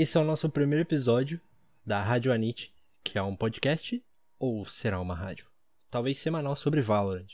[0.00, 1.38] esse é o nosso primeiro episódio
[1.84, 2.72] da Rádio Anit,
[3.04, 4.02] que é um podcast
[4.38, 5.46] ou será uma rádio?
[5.90, 7.28] Talvez semanal sobre Valorant.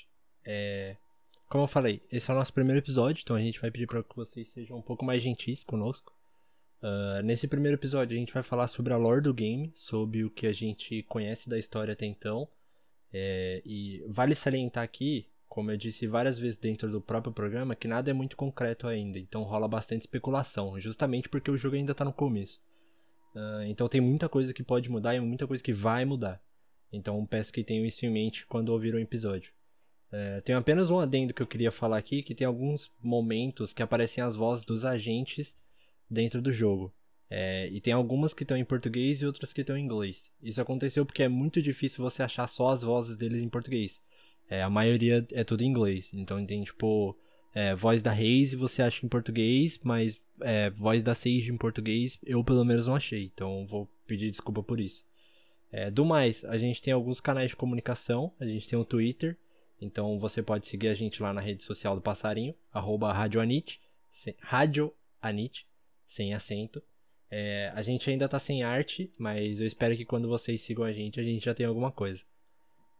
[0.44, 0.96] É...
[1.48, 4.02] Como eu falei, esse é o nosso primeiro episódio, então a gente vai pedir para
[4.02, 6.12] que vocês sejam um pouco mais gentis conosco.
[6.82, 10.30] Uh, nesse primeiro episódio a gente vai falar sobre a lore do game, sobre o
[10.30, 12.48] que a gente conhece da história até então.
[13.12, 13.62] É...
[13.64, 18.10] E vale salientar aqui como eu disse várias vezes dentro do próprio programa, que nada
[18.10, 22.12] é muito concreto ainda, então rola bastante especulação, justamente porque o jogo ainda está no
[22.12, 22.60] começo.
[23.34, 26.42] Uh, então tem muita coisa que pode mudar e muita coisa que vai mudar.
[26.92, 29.50] Então peço que tenham isso em mente quando ouvir o episódio.
[30.12, 33.82] Uh, tenho apenas um adendo que eu queria falar aqui, que tem alguns momentos que
[33.82, 35.56] aparecem as vozes dos agentes
[36.10, 36.94] dentro do jogo.
[37.30, 40.30] É, e tem algumas que estão em português e outras que estão em inglês.
[40.42, 44.02] Isso aconteceu porque é muito difícil você achar só as vozes deles em português.
[44.48, 46.12] É, a maioria é tudo em inglês.
[46.14, 47.16] Então tem tipo
[47.54, 52.18] é, voz da Raze você acha em português, mas é, voz da Sage em português
[52.24, 53.24] eu pelo menos não achei.
[53.24, 55.04] Então vou pedir desculpa por isso.
[55.70, 58.32] É, do mais, a gente tem alguns canais de comunicação.
[58.38, 59.36] A gente tem o Twitter.
[59.80, 63.80] Então você pode seguir a gente lá na rede social do Passarinho, arroba radioanit,
[64.10, 64.34] sem,
[66.06, 66.82] sem acento.
[67.30, 70.92] É, a gente ainda tá sem arte, mas eu espero que quando vocês sigam a
[70.92, 72.24] gente, a gente já tenha alguma coisa.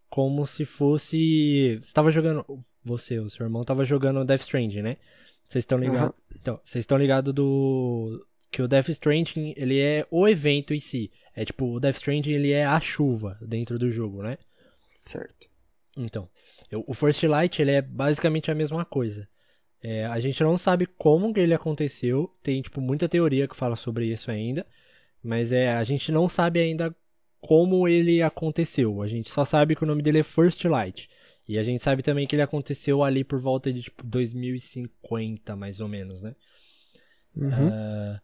[0.09, 1.79] Como se fosse.
[1.81, 2.45] Você tava jogando.
[2.83, 4.97] Você, o seu irmão, tava jogando Death Stranding, né?
[5.45, 6.09] Vocês estão ligados.
[6.09, 6.37] Uhum.
[6.39, 8.25] Então, vocês estão ligados do.
[8.51, 11.09] Que o Death Stranding, ele é o evento em si.
[11.33, 14.37] É tipo, o Death Stranding, ele é a chuva dentro do jogo, né?
[14.97, 15.47] Certo.
[15.95, 16.27] Então,
[16.71, 19.29] eu, o First Light ele é basicamente a mesma coisa.
[19.79, 24.07] É, a gente não sabe como ele aconteceu, tem tipo muita teoria que fala sobre
[24.07, 24.65] isso ainda,
[25.21, 26.95] mas é, a gente não sabe ainda
[27.39, 29.03] como ele aconteceu.
[29.03, 31.07] A gente só sabe que o nome dele é First Light.
[31.47, 35.79] E a gente sabe também que ele aconteceu ali por volta de tipo 2050, mais
[35.79, 36.35] ou menos, né?
[37.35, 37.67] Uhum.
[37.67, 38.19] Uh,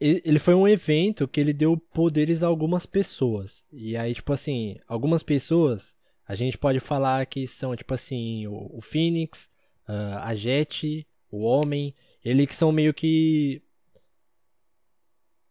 [0.00, 3.64] ele foi um evento que ele deu poderes a algumas pessoas.
[3.72, 5.96] E aí, tipo assim, algumas pessoas,
[6.26, 9.50] a gente pode falar que são, tipo assim, o, o Phoenix,
[9.88, 13.62] uh, a Jet, o Homem, ele que são meio que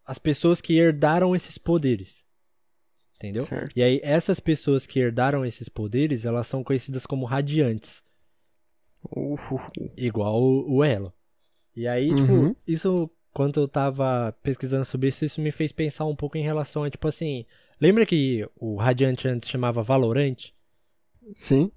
[0.05, 2.23] as pessoas que herdaram esses poderes.
[3.15, 3.41] Entendeu?
[3.41, 3.75] Certo.
[3.75, 8.03] E aí, essas pessoas que herdaram esses poderes, elas são conhecidas como radiantes.
[9.97, 11.13] Igual o, o Elo.
[11.75, 12.49] E aí, tipo, uhum.
[12.49, 16.41] tipo, isso quando eu tava pesquisando sobre isso, isso me fez pensar um pouco em
[16.41, 17.45] relação a, tipo assim.
[17.81, 20.53] Lembra que o Radiant antes chamava Valorant?
[21.35, 21.69] Sim.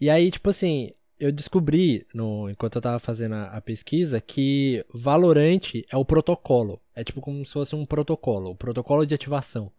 [0.00, 4.84] E aí, tipo assim, eu descobri, no, enquanto eu tava fazendo a, a, pesquisa, que
[4.92, 6.82] Valorant é o protocolo.
[6.96, 9.70] É tipo como se fosse um protocolo, o protocolo de ativação.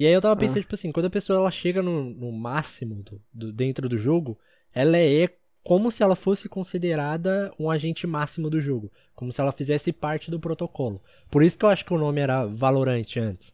[0.00, 0.62] E aí eu tava pensando, ah.
[0.62, 4.38] tipo assim, quando a pessoa ela chega no, no máximo do, do, dentro do jogo,
[4.72, 5.28] ela é
[5.68, 10.30] como se ela fosse considerada um agente máximo do jogo, como se ela fizesse parte
[10.30, 10.98] do protocolo.
[11.30, 13.52] Por isso que eu acho que o nome era Valorant antes.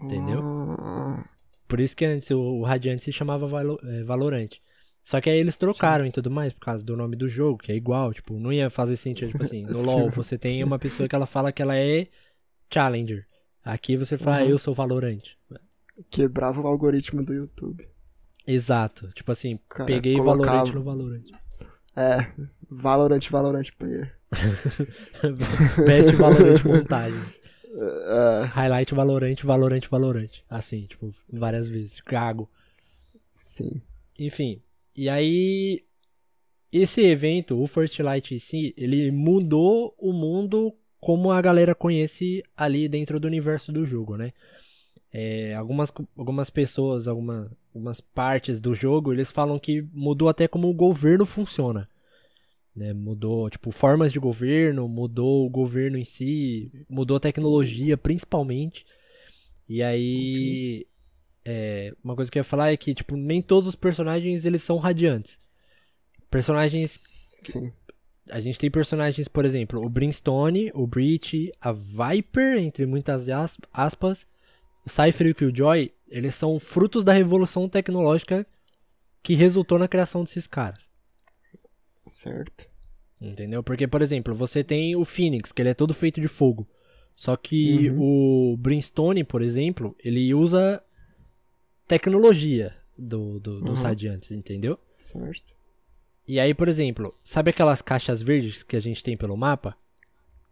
[0.00, 0.40] Entendeu?
[0.78, 1.28] Ah.
[1.66, 4.50] Por isso que antes o Radiant se chamava Valo, é, Valorant.
[5.02, 6.10] Só que aí eles trocaram Sim.
[6.10, 8.70] e tudo mais por causa do nome do jogo, que é igual, tipo, não ia
[8.70, 11.76] fazer sentido, tipo assim, no LoL você tem uma pessoa que ela fala que ela
[11.76, 12.06] é
[12.72, 13.26] Challenger.
[13.64, 14.42] Aqui você fala, uhum.
[14.44, 15.24] ah, eu sou Valorant.
[16.08, 17.84] Quebrava o algoritmo do YouTube.
[18.46, 19.08] Exato.
[19.08, 20.64] Tipo assim, Cara, peguei colocava...
[20.64, 21.24] Valorant no Valorant.
[21.96, 22.26] É,
[22.70, 24.14] Valorant, Valorant Player.
[25.86, 27.40] Best Valorant montagens.
[27.74, 30.30] Uh, Highlight Valorant, Valorant, Valorant.
[30.48, 32.00] Assim, tipo, várias vezes.
[32.04, 32.50] Gago.
[33.34, 33.80] Sim.
[34.18, 34.62] Enfim.
[34.96, 35.84] E aí.
[36.72, 42.42] Esse evento, o First Light em si, ele mudou o mundo como a galera conhece
[42.56, 44.32] ali dentro do universo do jogo, né?
[45.12, 50.68] É, algumas, algumas pessoas, alguma, algumas partes do jogo, eles falam que mudou até como
[50.68, 51.88] o governo funciona.
[52.74, 52.92] Né?
[52.92, 58.86] Mudou, tipo, formas de governo, mudou o governo em si, mudou a tecnologia, principalmente.
[59.68, 60.86] E aí,
[61.44, 64.62] é, uma coisa que eu ia falar é que, tipo, nem todos os personagens, eles
[64.62, 65.40] são radiantes.
[66.30, 67.34] Personagens...
[67.42, 67.72] Sim.
[68.30, 73.28] A gente tem personagens, por exemplo, o Brimstone, o Breach, a Viper, entre muitas
[73.70, 74.26] aspas,
[74.86, 78.46] o Cypher e o Killjoy, eles são frutos da revolução tecnológica
[79.22, 80.90] que resultou na criação desses caras.
[82.06, 82.66] Certo.
[83.20, 83.62] Entendeu?
[83.62, 86.68] Porque, por exemplo, você tem o Phoenix, que ele é todo feito de fogo.
[87.16, 88.52] Só que uhum.
[88.52, 90.82] o Brimstone, por exemplo, ele usa
[91.86, 93.86] tecnologia do, do dos uhum.
[93.86, 94.78] radiantes, entendeu?
[94.98, 95.54] Certo.
[96.26, 99.76] E aí, por exemplo, sabe aquelas caixas verdes que a gente tem pelo mapa?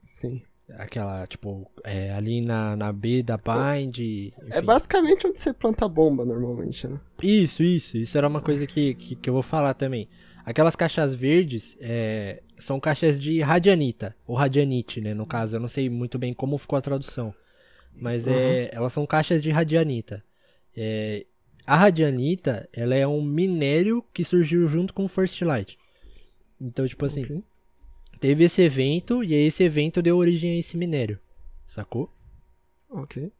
[0.04, 0.42] Sim.
[0.78, 3.98] Aquela, tipo, é, ali na, na B da Bind.
[3.98, 4.32] Enfim.
[4.50, 6.98] É basicamente onde você planta bomba normalmente, né?
[7.22, 7.96] Isso, isso.
[7.96, 10.08] Isso era uma coisa que, que, que eu vou falar também.
[10.44, 15.14] Aquelas caixas verdes é, são caixas de radianita, ou radianite, né?
[15.14, 17.34] No caso, eu não sei muito bem como ficou a tradução.
[17.94, 18.32] Mas uhum.
[18.34, 20.24] é, elas são caixas de radianita.
[20.76, 21.26] É,
[21.66, 25.76] a radianita, ela é um minério que surgiu junto com o First Light.
[26.60, 27.42] Então, tipo assim, okay.
[28.22, 31.18] Teve esse evento e aí esse evento deu origem a esse minério.
[31.66, 32.08] Sacou?
[32.88, 33.32] Ok.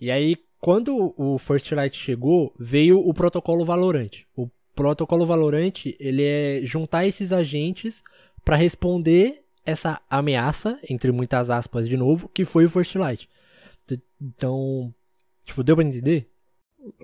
[0.00, 4.24] E aí, quando o First Light chegou, veio o protocolo Valorant.
[4.36, 8.02] O protocolo Valorant, ele é juntar esses agentes
[8.44, 13.30] para responder essa ameaça, entre muitas aspas de novo, que foi o First Light.
[14.20, 14.92] Então,
[15.44, 16.26] tipo, deu pra entender?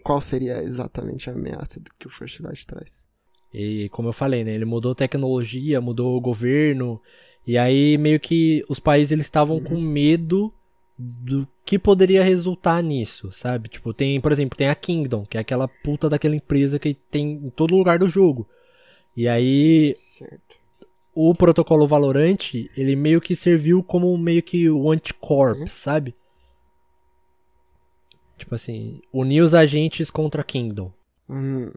[0.03, 3.07] qual seria exatamente a ameaça que o First Light traz.
[3.53, 7.01] E como eu falei, né, ele mudou tecnologia, mudou o governo,
[7.47, 9.65] e aí meio que os países eles estavam uhum.
[9.65, 10.53] com medo
[10.97, 13.69] do que poderia resultar nisso, sabe?
[13.69, 17.33] Tipo, tem, por exemplo, tem a Kingdom, que é aquela puta daquela empresa que tem
[17.43, 18.47] em todo lugar do jogo.
[19.17, 20.57] E aí certo.
[21.15, 25.67] o protocolo Valorant, ele meio que serviu como meio que o anticorp, uhum.
[25.67, 26.15] sabe?
[28.37, 30.93] Tipo assim, unir os agentes contra Kingdom.
[31.29, 31.71] Hum.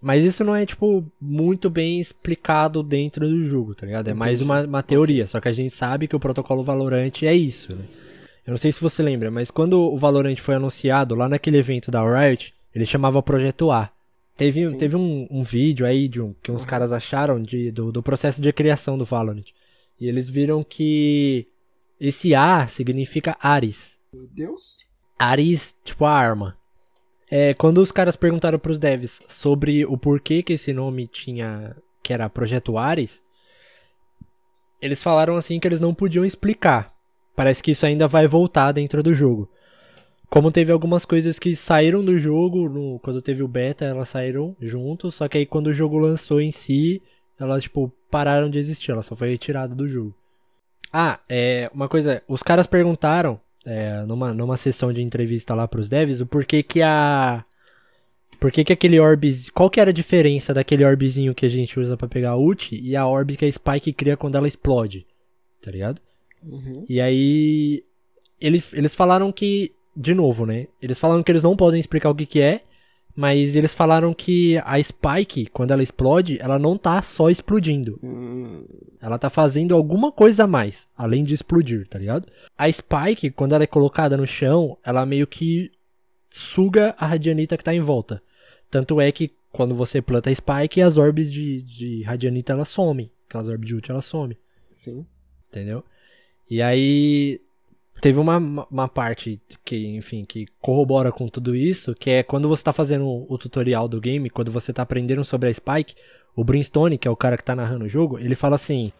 [0.00, 4.08] Mas isso não é, tipo, muito bem explicado dentro do jogo, tá ligado?
[4.08, 4.18] É Entendi.
[4.18, 5.26] mais uma, uma teoria.
[5.26, 7.84] Só que a gente sabe que o protocolo Valorant é isso, né?
[8.46, 11.90] Eu não sei se você lembra, mas quando o Valorant foi anunciado lá naquele evento
[11.90, 13.90] da Riot, ele chamava Projeto A.
[14.36, 16.68] Teve, teve um, um vídeo aí de um, que uns uhum.
[16.68, 19.44] caras acharam de, do, do processo de criação do Valorant.
[20.00, 21.46] E eles viram que
[22.00, 23.98] esse A significa Ares.
[24.10, 24.78] Meu Deus.
[25.18, 26.56] Ares, tipo a arma.
[27.30, 31.76] É, quando os caras perguntaram pros devs sobre o porquê que esse nome tinha.
[32.02, 33.22] que era Projeto Ares,
[34.82, 36.92] eles falaram assim que eles não podiam explicar.
[37.36, 39.48] Parece que isso ainda vai voltar dentro do jogo.
[40.28, 44.56] Como teve algumas coisas que saíram do jogo, no, quando teve o beta, elas saíram
[44.60, 47.02] juntos, só que aí quando o jogo lançou em si,
[47.38, 50.14] elas, tipo, pararam de existir, ela só foi retirada do jogo.
[50.92, 55.88] Ah, é, uma coisa, os caras perguntaram é, numa, numa sessão de entrevista lá pros
[55.88, 57.44] devs, o porquê que a.
[58.38, 59.30] Por que, que aquele orb.
[59.52, 62.96] Qual que era a diferença daquele orbzinho que a gente usa para pegar ult e
[62.96, 65.06] a orb que a Spike cria quando ela explode?
[65.60, 66.00] Tá ligado?
[66.42, 66.86] Uhum.
[66.88, 67.84] E aí.
[68.40, 69.72] Eles, eles falaram que.
[69.94, 70.68] De novo, né?
[70.80, 72.62] Eles falaram que eles não podem explicar o que, que é.
[73.14, 77.98] Mas eles falaram que a Spike, quando ela explode, ela não tá só explodindo.
[78.02, 78.64] Hum.
[79.00, 82.28] Ela tá fazendo alguma coisa a mais, além de explodir, tá ligado?
[82.56, 85.70] A Spike, quando ela é colocada no chão, ela meio que
[86.30, 88.22] suga a radianita que tá em volta.
[88.70, 93.10] Tanto é que quando você planta a Spike, as orbes de, de radianita elas somem.
[93.28, 94.38] Aquelas orbes de ult elas somem.
[94.70, 95.04] Sim.
[95.48, 95.84] Entendeu?
[96.48, 97.40] E aí
[98.00, 98.38] teve uma,
[98.70, 103.26] uma parte que, enfim, que corrobora com tudo isso, que é quando você tá fazendo
[103.28, 105.94] o tutorial do game, quando você tá aprendendo sobre a Spike,
[106.34, 108.92] o Brimstone, que é o cara que tá narrando o jogo, ele fala assim: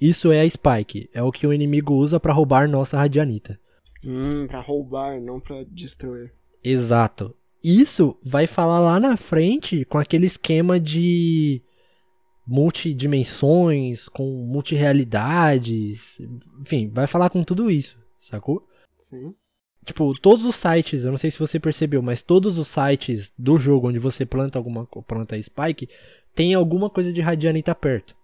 [0.00, 3.58] Isso é a Spike, é o que o inimigo usa para roubar nossa radianita.
[4.04, 6.32] Hum, pra roubar, não pra destruir.
[6.64, 7.34] Exato.
[7.62, 11.62] Isso vai falar lá na frente com aquele esquema de
[12.50, 16.18] multidimensões, com multirealidades,
[16.60, 18.66] enfim, vai falar com tudo isso, sacou?
[18.98, 19.32] Sim.
[19.84, 23.56] Tipo, todos os sites, eu não sei se você percebeu, mas todos os sites do
[23.56, 25.88] jogo onde você planta alguma planta Spike,
[26.34, 28.16] tem alguma coisa de Radianita perto.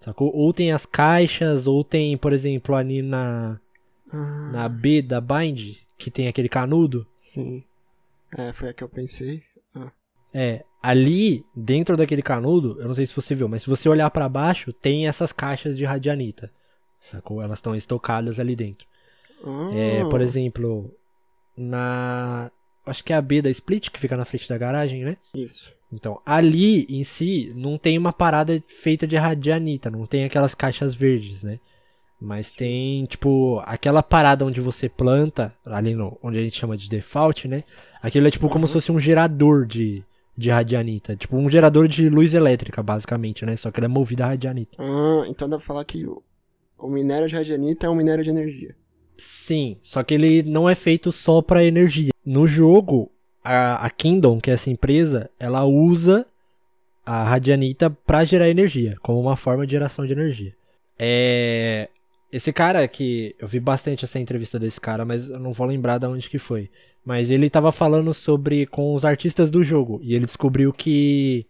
[0.00, 0.34] Sacou?
[0.34, 3.60] Ou tem as caixas, ou tem, por exemplo, ali na
[4.10, 4.50] ah.
[4.50, 7.06] na B da Bind, que tem aquele canudo.
[7.14, 7.62] Sim.
[8.36, 9.42] É, foi a que eu pensei.
[9.74, 9.92] Ah.
[10.32, 14.10] É, ali, dentro daquele canudo, eu não sei se você viu, mas se você olhar
[14.10, 16.50] pra baixo, tem essas caixas de radianita.
[17.00, 17.42] Sacou?
[17.42, 18.86] Elas estão estocadas ali dentro.
[19.72, 20.90] É, Ah, por exemplo,
[21.56, 22.50] na.
[22.84, 25.16] Acho que é a B da Split, que fica na frente da garagem, né?
[25.34, 25.74] Isso.
[25.92, 30.94] Então, ali em si, não tem uma parada feita de radianita, não tem aquelas caixas
[30.94, 31.60] verdes, né?
[32.20, 36.88] Mas tem, tipo, aquela parada onde você planta, ali no, onde a gente chama de
[36.88, 37.62] default, né?
[38.02, 40.02] Aquilo é tipo como se fosse um gerador de,
[40.38, 41.16] de radianita.
[41.16, 43.56] Tipo, um gerador de luz elétrica, basicamente, né?
[43.56, 44.78] Só que ele é movido a radianita.
[44.80, 46.22] Ah, então dá pra falar que o,
[46.78, 48.76] o minério de radianita é um minério de energia.
[49.16, 52.12] Sim, só que ele não é feito só pra energia.
[52.24, 53.10] No jogo,
[53.42, 56.24] a, a Kingdom, que é essa empresa, ela usa
[57.04, 60.54] a radianita pra gerar energia, como uma forma de geração de energia.
[60.96, 61.88] É.
[62.30, 63.34] Esse cara que.
[63.40, 66.38] Eu vi bastante essa entrevista desse cara, mas eu não vou lembrar de onde que
[66.38, 66.70] foi.
[67.08, 68.66] Mas ele tava falando sobre.
[68.66, 69.98] com os artistas do jogo.
[70.02, 71.46] E ele descobriu que.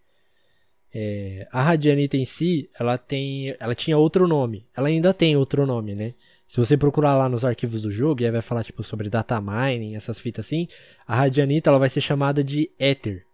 [0.94, 3.56] é, a radianita em si, ela tem.
[3.58, 4.68] Ela tinha outro nome.
[4.76, 6.14] Ela ainda tem outro nome, né?
[6.46, 9.40] Se você procurar lá nos arquivos do jogo, e aí vai falar tipo sobre data
[9.40, 10.68] mining, essas fitas assim,
[11.04, 13.26] a radianita ela vai ser chamada de Ether.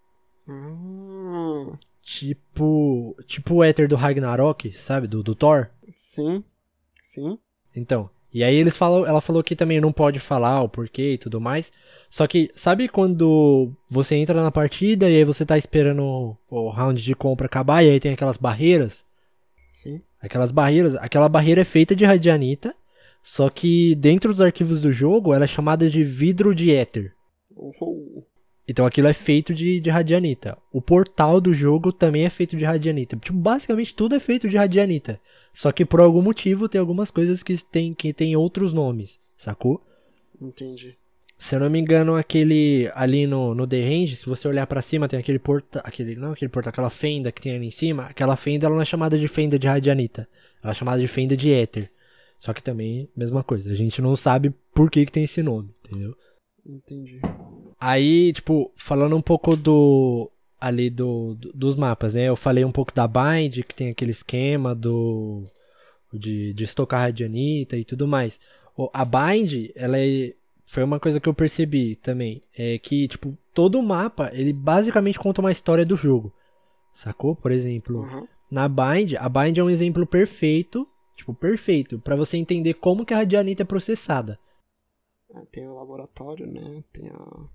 [0.49, 5.71] Hum, Tipo, tipo o Ether do Ragnarok, sabe, do, do Thor.
[5.95, 6.43] sim.
[7.03, 7.39] Sim.
[7.77, 11.19] Então, e aí eles falam, ela falou que também não pode falar o porquê e
[11.19, 11.71] tudo mais.
[12.11, 17.01] Só que sabe quando você entra na partida e aí você tá esperando o round
[17.01, 19.05] de compra acabar e aí tem aquelas barreiras?
[19.71, 20.01] Sim.
[20.21, 22.75] Aquelas barreiras, aquela barreira é feita de radianita,
[23.23, 27.13] só que dentro dos arquivos do jogo ela é chamada de vidro de éter.
[28.67, 30.57] Então aquilo é feito de, de radianita.
[30.73, 33.17] O portal do jogo também é feito de radianita.
[33.17, 35.21] Tipo, basicamente tudo é feito de radianita.
[35.53, 39.85] Só que por algum motivo tem algumas coisas que tem, que tem outros nomes, sacou?
[40.41, 40.97] Entendi.
[41.39, 44.81] Se eu não me engano, aquele ali no, no The Range, se você olhar pra
[44.81, 48.05] cima, tem aquele porta, aquele não, aquele porta, aquela fenda que tem ali em cima.
[48.05, 50.27] Aquela fenda ela não é chamada de fenda de radianita,
[50.63, 51.91] ela é chamada de fenda de éter.
[52.39, 55.71] Só que também mesma coisa, a gente não sabe por que que tem esse nome,
[55.85, 56.17] entendeu?
[56.67, 57.21] Entendi.
[57.79, 60.31] Aí, tipo, falando um pouco do
[60.61, 62.25] ali do, do- dos mapas, né?
[62.29, 65.45] Eu falei um pouco da Bind, que tem aquele esquema do
[66.13, 68.41] de, de estocar radianita e tudo mais.
[68.93, 70.33] A Bind, ela é,
[70.65, 75.41] foi uma coisa que eu percebi também, é que tipo, todo mapa, ele basicamente conta
[75.43, 76.33] uma história do jogo.
[76.95, 77.37] Sacou?
[77.37, 78.27] Por exemplo, Uhum.
[78.51, 83.13] na Bind, a Bind é um exemplo perfeito, tipo, perfeito, pra você entender como que
[83.13, 84.39] a radianita é processada.
[85.35, 86.83] Ah, tem o laboratório, né?
[86.91, 87.49] Tem a.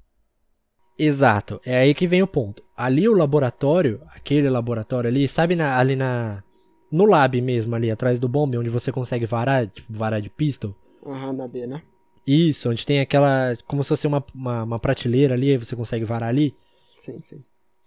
[0.98, 2.62] Exato, é aí que vem o ponto.
[2.76, 6.44] Ali o laboratório, aquele laboratório ali, sabe na- ali na
[6.92, 10.76] no lab mesmo ali atrás do bombe, onde você consegue varar, tipo, varar de pistol?
[11.06, 11.82] Aham, na B, né?
[12.26, 16.06] Isso, onde tem aquela, como se fosse uma, uma, uma prateleira ali, aí você consegue
[16.06, 16.54] varar ali.
[16.96, 17.44] Sim, sim.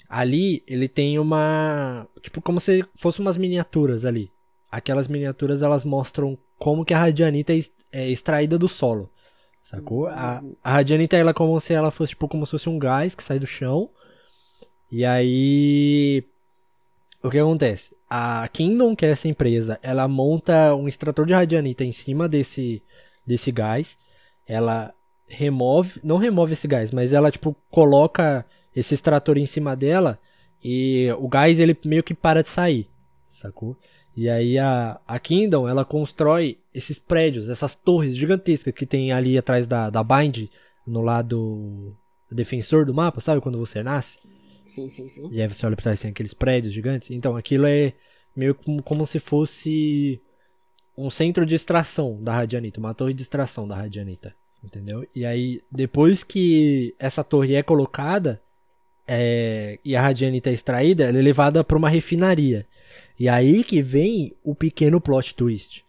[0.08, 4.30] Ali ele tem uma, tipo, como se fosse umas miniaturas ali.
[4.70, 7.60] Aquelas miniaturas elas mostram como que a radianita é
[7.94, 9.10] é extraída do solo.
[9.62, 10.08] Sacou?
[10.08, 13.14] A, a radianita ela é como se ela fosse tipo como se fosse um gás
[13.14, 13.88] que sai do chão.
[14.90, 16.24] E aí
[17.22, 17.96] o que acontece?
[18.10, 22.82] A Kingdom, que é essa empresa, ela monta um extrator de radianita em cima desse
[23.26, 23.96] desse gás.
[24.46, 24.92] Ela
[25.28, 30.18] remove, não remove esse gás, mas ela tipo coloca esse extrator em cima dela
[30.62, 32.88] e o gás ele meio que para de sair,
[33.30, 33.76] sacou?
[34.16, 39.38] E aí a, a Kingdom, ela constrói esses prédios, essas torres gigantescas que tem ali
[39.38, 40.48] atrás da, da Bind,
[40.86, 41.96] no lado
[42.30, 43.40] defensor do mapa, sabe?
[43.40, 44.18] Quando você nasce.
[44.64, 45.28] Sim, sim, sim.
[45.30, 47.10] E aí você olha pra trás, tem aqueles prédios gigantes.
[47.10, 47.92] Então aquilo é
[48.34, 50.20] meio como, como se fosse
[50.96, 54.34] um centro de extração da radianita, uma torre de extração da radianita.
[54.62, 55.04] Entendeu?
[55.14, 58.40] E aí, depois que essa torre é colocada
[59.06, 62.66] é, e a radianita é extraída, ela é levada para uma refinaria.
[63.18, 65.84] E aí que vem o pequeno plot twist.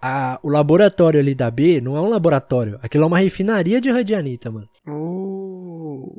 [0.00, 3.90] A- o laboratório ali da B não é um laboratório, aquilo é uma refinaria de
[3.90, 4.68] radianita, mano.
[4.86, 6.14] Oh.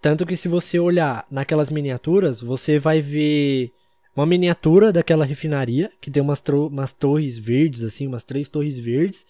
[0.00, 3.72] Tanto que se você olhar naquelas miniaturas, você vai ver
[4.16, 9.26] uma miniatura daquela refinaria, que tem umas, umas torres verdes, assim, umas três torres verdes.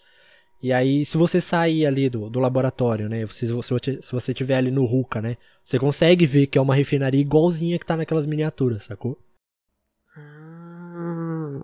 [0.65, 3.27] E aí, se você sair ali do, do laboratório, né?
[3.27, 5.37] Se, se, você, se você tiver ali no Ruka, né?
[5.63, 9.15] Você consegue ver que é uma refinaria igualzinha que tá naquelas miniaturas, sacou?
[10.17, 11.61] Ah.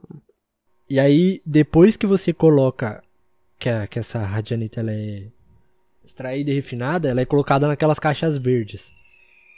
[0.88, 3.03] E aí, depois que você coloca
[3.58, 5.29] que, a- que essa radianita ela é
[6.05, 8.91] extraída e refinada, ela é colocada naquelas caixas verdes.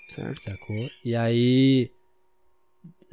[0.08, 0.42] Certo.
[0.42, 0.90] Sacou?
[1.04, 1.92] E aí.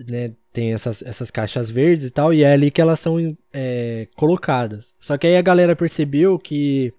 [0.08, 4.08] Né, tem essas, essas caixas verdes e tal, e é ali que elas são é,
[4.16, 4.94] colocadas.
[4.98, 6.92] Só que aí a galera percebeu que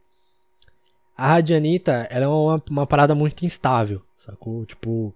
[1.18, 4.66] a radianita ela é uma, uma parada muito instável, sacou?
[4.66, 5.14] Tipo,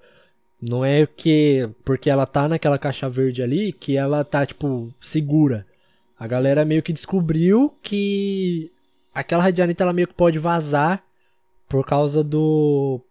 [0.61, 5.65] Não é que porque ela tá naquela caixa verde ali que ela tá, tipo, segura.
[6.17, 8.71] A galera meio que descobriu que
[9.13, 11.03] aquela radianita ela meio que pode vazar
[11.67, 13.01] por causa do.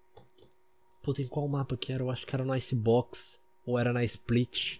[1.03, 2.03] Puta, em qual mapa que era?
[2.03, 3.39] Eu acho que era no Icebox.
[3.67, 4.79] Ou era na Split.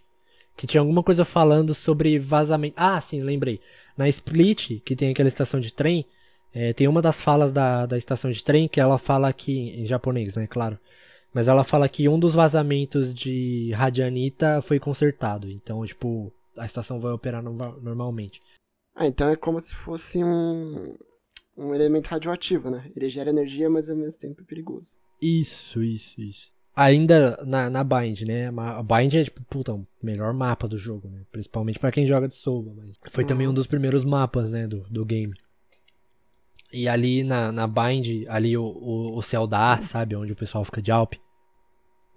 [0.57, 2.75] Que tinha alguma coisa falando sobre vazamento.
[2.77, 3.61] Ah, sim, lembrei.
[3.97, 6.07] Na Split, que tem aquela estação de trem,
[6.53, 9.71] é, tem uma das falas da, da estação de trem que ela fala que.
[9.71, 10.47] Em japonês, né?
[10.47, 10.79] Claro.
[11.33, 15.51] Mas ela fala que um dos vazamentos de radianita foi consertado.
[15.51, 18.41] Então, tipo, a estação vai operar no, normalmente.
[18.95, 20.97] Ah, então é como se fosse um,
[21.57, 22.89] um elemento radioativo, né?
[22.95, 24.97] Ele gera energia, mas ao mesmo tempo é perigoso.
[25.21, 26.54] Isso, isso, isso.
[26.77, 28.49] Ainda na, na Bind, né?
[28.49, 31.21] A Bind é, tipo, puta, o melhor mapa do jogo, né?
[31.31, 32.73] Principalmente para quem joga de Sova.
[32.77, 34.67] Mas foi também um dos primeiros mapas, né?
[34.67, 35.35] Do, do game.
[36.73, 40.17] E ali na, na Bind, ali o, o, o céu da sabe?
[40.17, 41.15] Onde o pessoal fica de Alp.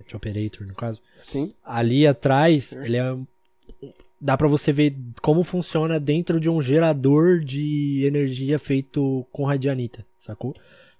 [0.07, 1.01] De Operator, no caso.
[1.23, 1.53] Sim.
[1.63, 3.15] Ali atrás, ele é.
[4.19, 10.03] Dá pra você ver como funciona dentro de um gerador de energia feito com radianita,
[10.19, 10.55] sacou?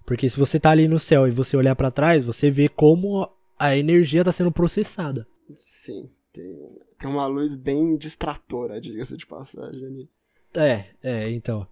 [0.05, 3.27] Porque se você tá ali no céu e você olhar para trás, você vê como
[3.57, 5.27] a energia tá sendo processada.
[5.53, 6.09] Sim.
[6.31, 6.55] Tem,
[6.99, 10.09] tem uma luz bem distratora, diga-se de passagem ali.
[10.55, 11.67] É, é, então.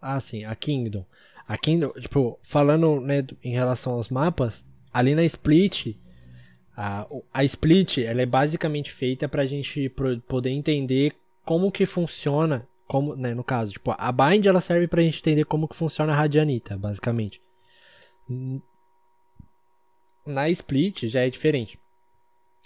[0.00, 1.04] Ah, sim, a Kingdom.
[1.46, 5.96] A Kingdom, tipo, falando, né, em relação aos mapas, ali na Split,
[6.76, 9.92] a, a Split, ela é basicamente feita pra gente
[10.28, 15.02] poder entender como que funciona, como, né, no caso, tipo, a Bind, ela serve pra
[15.02, 17.42] gente entender como que funciona a Radianita, basicamente.
[20.26, 21.78] Na Split já é diferente.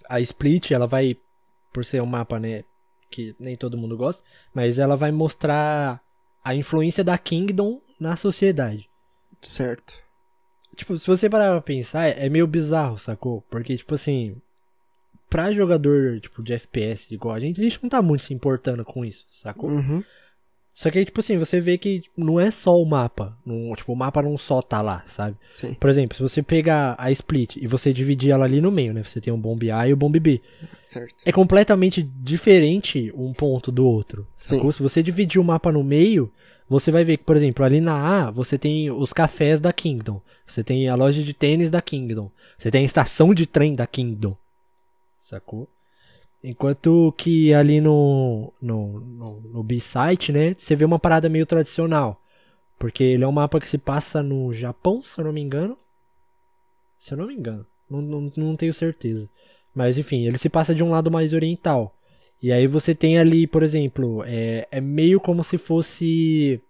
[0.08, 1.16] A Split, ela vai,
[1.72, 2.64] por ser um mapa, né,
[3.10, 6.00] que nem todo mundo gosta, mas ela vai mostrar
[6.44, 8.88] a influência da Kingdom na sociedade.
[9.40, 9.94] Certo.
[10.76, 13.42] Tipo, se você parar pra pensar, é meio bizarro, sacou?
[13.42, 14.40] Porque, tipo assim,
[15.30, 18.84] pra jogador, tipo, de FPS igual a gente, a gente não tá muito se importando
[18.84, 19.70] com isso, sacou?
[19.70, 20.02] Uhum.
[20.74, 23.38] Só que aí, tipo assim, você vê que não é só o mapa.
[23.46, 25.36] Não, tipo, o mapa não só tá lá, sabe?
[25.52, 25.72] Sim.
[25.74, 29.04] Por exemplo, se você pegar a Split e você dividir ela ali no meio, né?
[29.04, 30.42] Você tem um bomb A e o bomb B.
[30.84, 31.14] Certo.
[31.24, 34.26] É completamente diferente um ponto do outro.
[34.36, 34.56] Sim.
[34.56, 34.72] Sacou?
[34.72, 36.32] Se você dividir o mapa no meio,
[36.68, 40.20] você vai ver que, por exemplo, ali na A, você tem os cafés da Kingdom.
[40.44, 42.32] Você tem a loja de tênis da Kingdom.
[42.58, 44.36] Você tem a estação de trem da Kingdom.
[45.20, 45.68] Sacou?
[46.46, 52.20] Enquanto que ali no, no, no, no B-Site, né, você vê uma parada meio tradicional.
[52.78, 55.74] Porque ele é um mapa que se passa no Japão, se eu não me engano.
[56.98, 57.66] Se eu não me engano.
[57.88, 59.26] Não, não, não tenho certeza.
[59.74, 61.96] Mas enfim, ele se passa de um lado mais oriental.
[62.42, 66.60] E aí você tem ali, por exemplo, é, é meio como se fosse.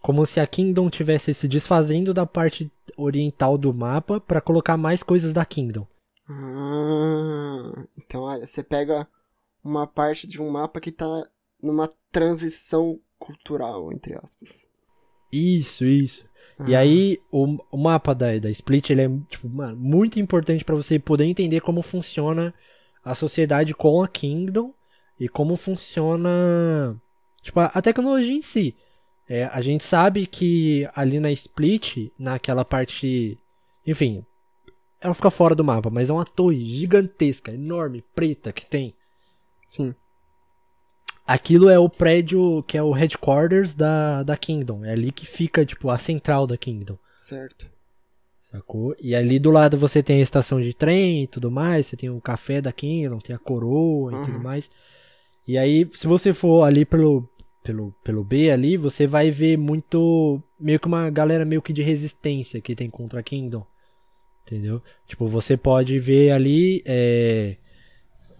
[0.00, 5.02] Como se a Kingdom tivesse se desfazendo da parte oriental do mapa para colocar mais
[5.02, 5.84] coisas da Kingdom.
[6.28, 9.08] Ah, então olha, você pega
[9.64, 11.06] uma parte de um mapa que tá
[11.62, 14.66] numa transição cultural, entre aspas.
[15.30, 16.24] Isso, isso.
[16.66, 16.80] E Ah.
[16.80, 20.98] aí, o, o mapa da, da Split, ele é, tipo, mano, muito importante pra você
[20.98, 22.54] poder entender como funciona
[23.04, 24.72] a sociedade com a Kingdom
[25.18, 27.00] e como funciona,
[27.42, 28.74] tipo, a, a tecnologia em si.
[29.28, 33.38] É, a gente sabe que ali na Split, naquela parte,
[33.86, 34.24] enfim,
[35.00, 38.94] ela fica fora do mapa, mas é uma torre gigantesca, enorme, preta que tem.
[39.64, 39.94] Sim.
[41.26, 44.84] Aquilo é o prédio que é o headquarters da, da Kingdom.
[44.84, 46.98] É ali que fica, tipo, a central da Kingdom.
[47.14, 47.70] Certo.
[48.50, 48.96] Sacou?
[48.98, 51.86] E ali do lado você tem a estação de trem e tudo mais.
[51.86, 54.70] Você tem o café da Kingdom, tem a coroa e tudo mais.
[55.46, 57.28] E aí, se você for ali pelo,
[57.62, 60.42] pelo, pelo B ali, você vai ver muito.
[60.58, 63.66] Meio que uma galera meio que de resistência que tem contra a Kingdom.
[64.48, 64.82] Entendeu?
[65.06, 66.82] Tipo, você pode ver ali.
[66.86, 67.56] é,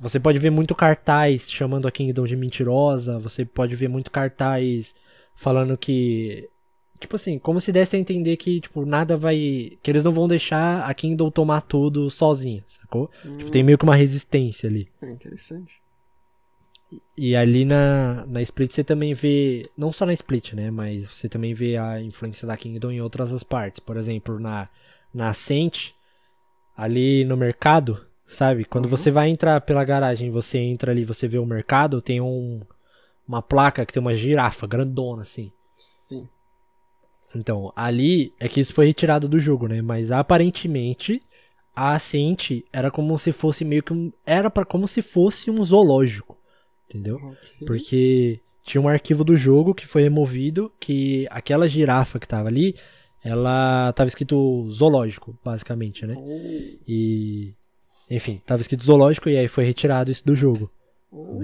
[0.01, 3.18] Você pode ver muito cartaz chamando a Kingdom de mentirosa.
[3.18, 4.94] Você pode ver muito cartaz
[5.37, 6.49] falando que.
[6.99, 9.37] Tipo assim, como se desse a entender que, tipo, nada vai.
[9.83, 13.11] Que eles não vão deixar a Kingdom tomar tudo sozinha, sacou?
[13.37, 14.88] Tipo, tem meio que uma resistência ali.
[15.03, 15.75] É interessante.
[17.16, 19.68] E ali na, na Split você também vê.
[19.77, 20.71] Não só na Split, né?
[20.71, 23.79] Mas você também vê a influência da Kingdom em outras as partes.
[23.79, 24.68] Por exemplo, na,
[25.12, 25.90] na Ascent,
[26.79, 28.64] ali no mercado, sabe?
[28.64, 28.91] Quando Uhum.
[28.91, 32.61] você vai entrar pela garagem, você entra ali, você vê o mercado, tem um,
[33.27, 35.51] uma placa que tem uma girafa grandona, assim.
[35.77, 36.29] Sim.
[37.35, 39.83] Então, ali é que isso foi retirado do jogo, né?
[39.83, 41.21] Mas aparentemente
[41.75, 44.12] a Ascent era como se fosse meio que um.
[44.25, 46.38] Era para como se fosse um zoológico.
[46.88, 47.17] Entendeu?
[47.17, 47.67] Ok.
[47.67, 52.75] Porque tinha um arquivo do jogo que foi removido, que aquela girafa que tava ali,
[53.29, 56.14] ela tava escrito zoológico, basicamente, né?
[56.17, 57.55] Oh, E
[58.11, 60.71] Enfim, tava escrito zoológico e aí foi retirado isso do jogo.
[61.12, 61.43] Oh,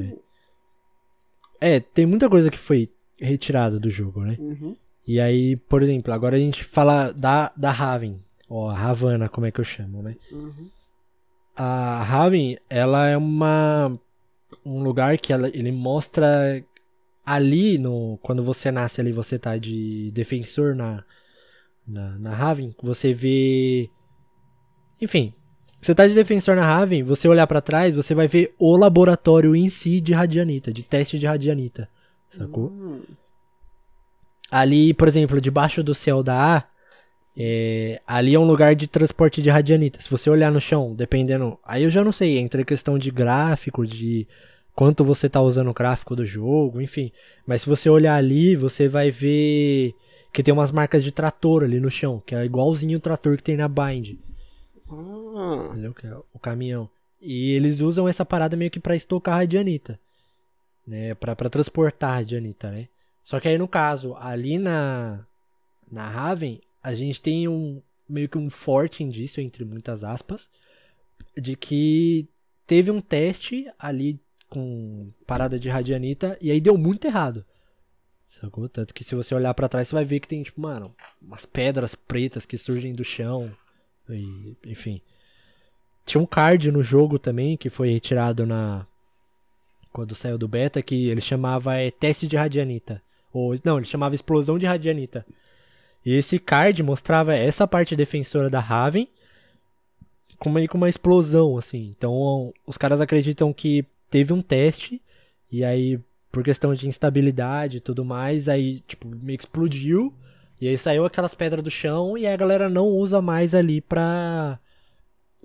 [1.60, 4.36] É, tem muita coisa que foi retirada do jogo, né?
[4.38, 4.76] uhum.
[5.06, 9.46] E aí, por exemplo, agora a gente fala da, da Raven, ó, a Havana, como
[9.46, 10.16] é que eu chamo, né?
[10.32, 10.70] Uhum.
[11.54, 13.98] A Raven, ela é uma
[14.64, 16.64] um lugar que ela, ele mostra
[17.24, 21.04] ali no quando você nasce ali, você tá de defensor na
[21.86, 23.90] na, na Raven, você vê
[25.00, 25.32] enfim,
[25.80, 29.54] você tá de defensor na Raven, você olhar pra trás, você vai ver o laboratório
[29.54, 31.88] em si de radianita, de teste de radianita.
[32.30, 32.68] Sacou?
[32.68, 33.02] Hum,
[34.50, 36.64] Ali, por exemplo, debaixo do céu da A,
[37.36, 40.00] é, ali é um lugar de transporte de radianita.
[40.00, 41.58] Se você olhar no chão, dependendo.
[41.64, 44.26] Aí eu já não sei, entre questão de gráfico, de
[44.72, 47.10] quanto você tá usando o gráfico do jogo, enfim.
[47.44, 49.92] Mas se você olhar ali, você vai ver
[50.34, 53.42] que tem umas marcas de trator ali no chão, que é igualzinho o trator que
[53.44, 54.18] tem na Bind.
[54.90, 55.94] Ah, Entendeu?
[55.94, 56.90] Que é o caminhão.
[57.20, 59.98] E eles usam essa parada meio que pra estocar radianita.
[60.84, 61.14] Né?
[61.14, 62.88] Pra, pra transportar radianita, né?
[63.22, 65.24] Só que aí no caso, ali na,
[65.90, 70.50] na Raven, a gente tem um meio que um forte indício, entre muitas aspas,
[71.36, 72.28] de que
[72.66, 74.20] teve um teste ali
[74.50, 77.46] com parada de radianita e aí deu muito errado.
[78.40, 78.68] Sacou?
[78.68, 81.46] Tanto que se você olhar pra trás, você vai ver que tem, tipo, mano, umas
[81.46, 83.50] pedras pretas que surgem do chão.
[84.08, 85.00] E, enfim.
[86.04, 88.86] Tinha um card no jogo também que foi retirado na.
[89.92, 93.00] Quando saiu do beta, que ele chamava é, teste de radianita.
[93.32, 95.24] Ou, não, ele chamava explosão de radianita.
[96.04, 99.08] E esse card mostrava essa parte defensora da Raven
[100.38, 101.94] com meio com uma explosão, assim.
[101.96, 105.00] Então, os caras acreditam que teve um teste,
[105.50, 105.98] e aí,
[106.34, 110.12] por questão de instabilidade e tudo mais, aí, tipo, que explodiu,
[110.60, 113.80] e aí saiu aquelas pedras do chão, e aí a galera não usa mais ali
[113.80, 114.58] pra,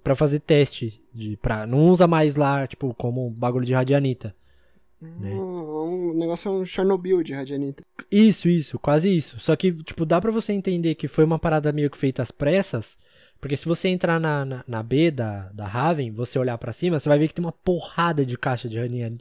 [0.04, 1.00] pra fazer teste.
[1.14, 4.36] De, pra, não usa mais lá, tipo, como bagulho de radianita.
[5.00, 5.32] Né?
[5.36, 7.84] um, o negócio é um Chernobyl de radianita.
[8.12, 9.40] Isso, isso, quase isso.
[9.40, 12.32] Só que, tipo, dá pra você entender que foi uma parada meio que feita às
[12.32, 12.98] pressas.
[13.40, 17.00] Porque se você entrar na, na, na B da, da Raven, você olhar pra cima,
[17.00, 18.78] você vai ver que tem uma porrada de caixa de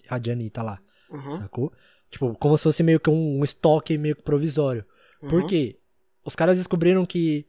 [0.08, 1.32] radianita lá, Uhum.
[1.32, 1.72] sacou?
[2.10, 4.84] Tipo, como se fosse meio que um, um estoque meio que provisório.
[5.20, 5.46] Por uhum.
[5.46, 5.78] quê?
[6.24, 7.46] Os caras descobriram que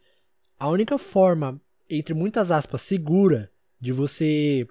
[0.58, 4.68] a única forma, entre muitas aspas, segura de você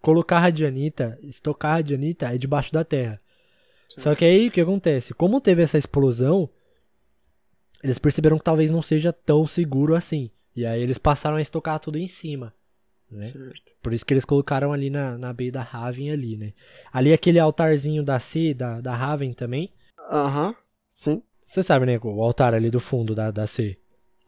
[0.00, 3.20] colocar radianita, estocar radianita, é debaixo da terra.
[3.98, 5.12] Só que aí o que acontece?
[5.12, 6.48] Como teve essa explosão,
[7.82, 10.30] eles perceberam que talvez não seja tão seguro assim.
[10.54, 12.54] E aí eles passaram a estocar tudo em cima.
[13.10, 13.24] Né?
[13.24, 13.72] Certo.
[13.82, 16.52] Por isso que eles colocaram ali na, na B da Raven ali, né?
[16.92, 19.72] Ali aquele altarzinho da C, da, da Raven também.
[20.10, 20.54] Aham,
[20.88, 21.22] sim.
[21.44, 21.98] Você sabe, né?
[22.02, 23.76] O altar ali do fundo da, da C.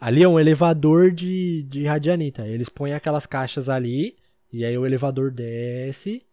[0.00, 2.46] Ali é um elevador de, de radianita.
[2.48, 4.16] Eles põem aquelas caixas ali,
[4.52, 6.26] e aí o elevador desce,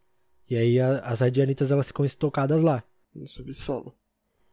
[0.50, 2.84] e aí a- as radianitas elas ficam estocadas lá.
[3.14, 3.94] No subsolo.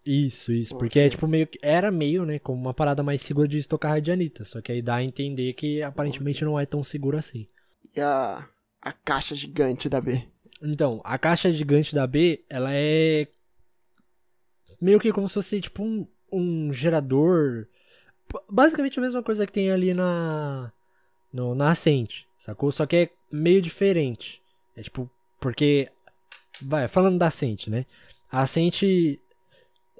[0.05, 0.77] Isso, isso.
[0.77, 1.59] Porque é tipo meio que.
[1.63, 2.39] Era meio, né?
[2.39, 4.45] Como uma parada mais segura de estocar radianita.
[4.45, 7.49] Só que aí dá a entender que aparentemente não é tão seguro assim.
[7.97, 8.47] E a,
[8.83, 10.23] a caixa gigante da B.
[10.63, 13.27] Então, a caixa gigante da B, ela é.
[14.81, 17.67] Meio que como se fosse tipo um, um gerador.
[18.51, 20.71] Basicamente a mesma coisa que tem ali na.
[21.33, 22.71] No, na Ascent, sacou?
[22.71, 24.43] Só que é meio diferente.
[24.77, 25.11] É tipo.
[25.41, 25.91] Porque.
[26.61, 27.87] Vai, falando da Ascent, né?
[28.31, 28.83] A Ascent.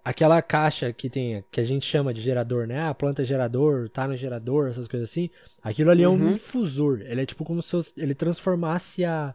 [0.09, 1.42] Aquela caixa que tem.
[1.51, 2.81] Que a gente chama de gerador, né?
[2.81, 5.29] Ah, planta gerador, tá no gerador, essas coisas assim.
[5.62, 6.31] Aquilo ali é um Uhum.
[6.33, 7.01] infusor.
[7.01, 9.35] Ele é tipo como se ele transformasse a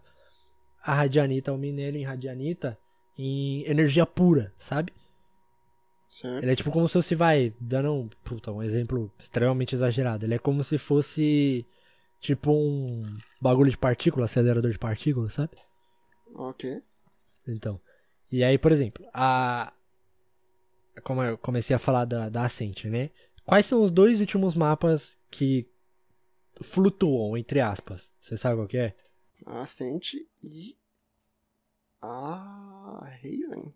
[0.83, 2.77] a radianita, o minério em radianita,
[3.17, 4.91] em energia pura, sabe?
[6.09, 6.41] Certo.
[6.43, 10.25] Ele é tipo como se fosse, vai, dando um, puta, um exemplo extremamente exagerado.
[10.25, 11.65] Ele é como se fosse,
[12.19, 15.51] tipo um bagulho de partícula, acelerador de partículas, sabe?
[16.33, 16.81] Ok.
[17.47, 17.79] Então.
[18.31, 19.71] E aí, por exemplo, a.
[21.03, 23.09] Como eu comecei a falar da, da Ascent, né?
[23.45, 25.67] Quais são os dois últimos mapas que
[26.61, 28.13] flutuam, entre aspas?
[28.19, 28.95] Você sabe qual que é?
[29.45, 30.77] A Ascent e.
[32.01, 33.73] A Raven.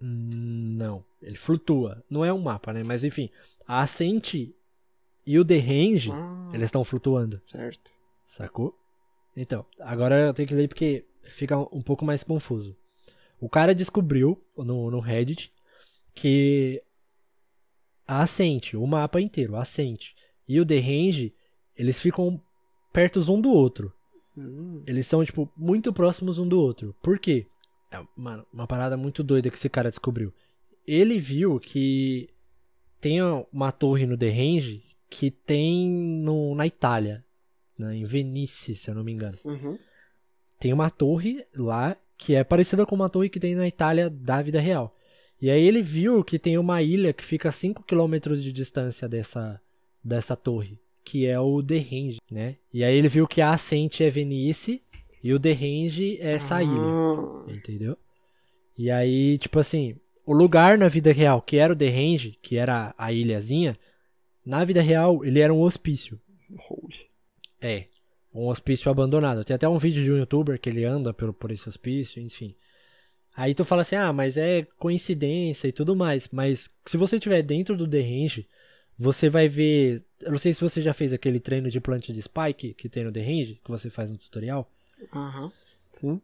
[0.00, 2.04] Não, ele flutua.
[2.08, 2.82] Não é um mapa, né?
[2.84, 3.30] Mas enfim,
[3.66, 4.34] a Ascent
[5.26, 7.90] e o The Range, Ah, eles estão flutuando, certo.
[8.26, 8.78] sacou?
[9.36, 12.76] Então, agora eu tenho que ler porque fica um pouco mais confuso.
[13.40, 15.52] O cara descobriu no, no Reddit
[16.14, 16.82] que
[18.06, 20.12] a Ascent, o mapa inteiro, a Ascent
[20.48, 21.34] e o The Range,
[21.76, 22.40] eles ficam
[22.92, 23.92] perto um do outro.
[24.36, 26.94] Hum, Eles são, tipo, muito próximos um do outro.
[27.02, 27.46] Por quê?
[27.90, 30.32] É uma, uma parada muito doida que esse cara descobriu.
[30.86, 32.28] Ele viu que
[33.00, 33.18] tem
[33.52, 37.24] uma torre no The Range que tem no, na Itália.
[37.78, 39.38] né, em Venice, se eu não me engano.
[39.44, 39.78] Uhum.
[40.58, 44.42] Tem uma torre lá que é parecida com uma torre que tem na Itália da
[44.42, 44.94] vida real.
[45.40, 49.08] E aí ele viu que tem uma ilha que fica a 5 km de distância
[49.08, 49.60] dessa,
[50.02, 52.56] dessa torre, que é o The Range, né?
[52.74, 54.82] E aí ele viu que a ascente é Venice
[55.22, 57.96] e o The Range é essa ilha, Ah, entendeu?
[58.76, 62.56] E aí, tipo assim, o lugar na vida real que era o The Range, que
[62.56, 63.78] era a ilhazinha,
[64.44, 66.20] na vida real ele era um hospício.
[66.68, 67.06] holy.
[67.60, 67.84] É,
[68.34, 69.44] um hospício abandonado.
[69.44, 72.54] Tem até um vídeo de um youtuber que ele anda pelo, por esse hospício, enfim.
[73.34, 76.28] Aí tu fala assim, ah, mas é coincidência e tudo mais.
[76.32, 78.48] Mas se você estiver dentro do The Range,
[78.98, 80.02] você vai ver.
[80.20, 83.04] Eu não sei se você já fez aquele treino de planta de spike que tem
[83.04, 84.68] no The Range, que você faz no tutorial.
[85.14, 85.52] Aham.
[85.92, 86.20] Sim.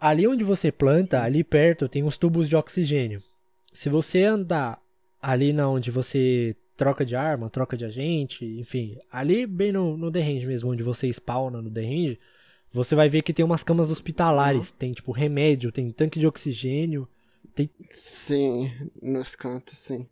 [0.00, 3.22] Ali onde você planta, ali perto, tem uns tubos de oxigênio.
[3.72, 4.80] Se você andar
[5.20, 10.10] ali na onde você troca de arma, troca de agente, enfim, ali bem no, no
[10.10, 12.20] The Range mesmo, onde você spawna no The Range,
[12.72, 17.08] você vai ver que tem umas camas hospitalares, tem tipo remédio, tem tanque de oxigênio,
[17.54, 18.70] tem Sim,
[19.02, 20.06] nos cantos, sim.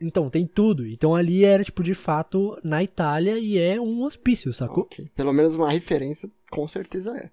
[0.00, 0.86] então tem tudo.
[0.86, 4.84] Então ali era tipo de fato na Itália e é um hospício, sacou?
[4.84, 5.10] Ok.
[5.14, 7.30] Pelo menos uma referência, com certeza é.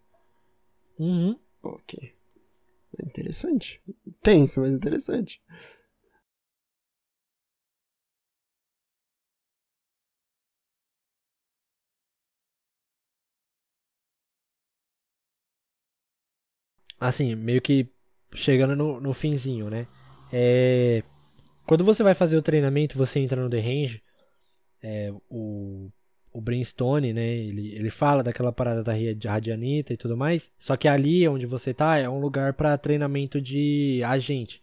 [1.00, 1.38] Uhum.
[1.64, 2.12] Ok.
[3.00, 3.82] É Interessante.
[4.22, 5.42] Tenso, mas interessante.
[17.00, 17.88] Assim, meio que
[18.34, 19.88] chegando no, no finzinho, né?
[20.32, 21.04] É,
[21.66, 24.02] quando você vai fazer o treinamento, você entra no The Range,
[24.82, 25.90] é, o,
[26.32, 27.28] o Brimstone, né?
[27.28, 28.94] Ele, ele fala daquela parada da
[29.30, 30.52] Radianita e tudo mais.
[30.60, 34.62] Só que ali onde você tá é um lugar para treinamento de agente.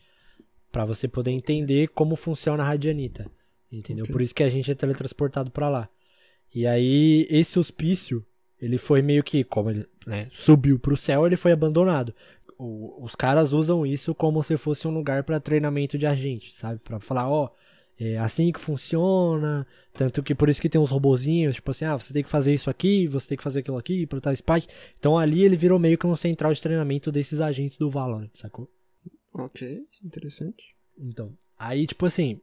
[0.70, 3.30] Pra você poder entender como funciona a Radianita.
[3.70, 4.04] Entendeu?
[4.04, 4.12] Ok.
[4.12, 5.88] Por isso que a gente é teletransportado pra lá.
[6.54, 8.24] E aí, esse hospício,
[8.64, 12.14] ele foi meio que, como ele né, subiu pro céu, ele foi abandonado.
[12.58, 16.80] O- os caras usam isso como se fosse um lugar pra treinamento de agente, sabe?
[16.80, 17.50] Pra falar, ó,
[17.98, 19.66] é assim que funciona.
[19.92, 22.54] Tanto que por isso que tem uns robozinhos, tipo assim, ah, você tem que fazer
[22.54, 24.68] isso aqui, você tem que fazer aquilo aqui, pra tal spike.
[24.98, 28.68] Então ali ele virou meio que um central de treinamento desses agentes do Valorant, sacou?
[29.32, 30.74] Ok, interessante.
[30.98, 32.40] Então, aí, tipo assim.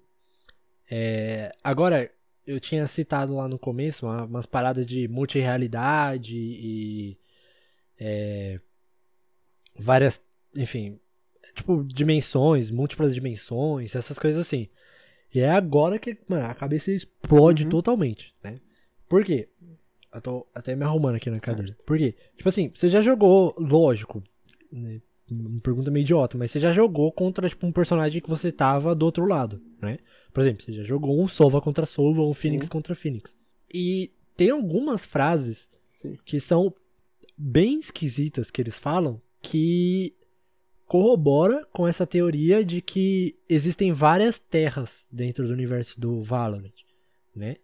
[0.90, 2.12] é, agora,
[2.52, 7.18] eu tinha citado lá no começo uma- umas paradas de multirealidade e.
[8.00, 8.60] é,
[9.78, 10.22] várias.
[10.56, 11.00] Enfim.
[11.54, 14.70] Tipo, dimensões, múltiplas dimensões, essas coisas assim.
[15.34, 17.70] E é agora que, mano, a cabeça explode Uhum.
[17.70, 18.56] totalmente, né?
[19.08, 19.50] Por quê?
[20.14, 21.58] Eu tô até me arrumando aqui na Certo.
[21.58, 21.78] cadeira.
[21.86, 22.16] Por quê?
[22.38, 24.24] Tipo assim, você já jogou, lógico,
[24.72, 25.02] né?
[25.32, 28.94] Uma pergunta meio idiota, mas você já jogou contra, tipo, um personagem que você tava
[28.94, 30.00] do outro lado, né?
[30.34, 32.72] Por exemplo, você já jogou um Sova contra Sova, um Phoenix Sim.
[32.72, 33.36] contra Phoenix.
[33.74, 36.17] E tem algumas frases Sim.
[36.26, 36.74] que são
[37.38, 40.13] bem esquisitas que eles falam que
[40.86, 46.74] corrobora com essa teoria de que existem várias terras dentro do universo do Valorant,
[47.34, 47.56] né?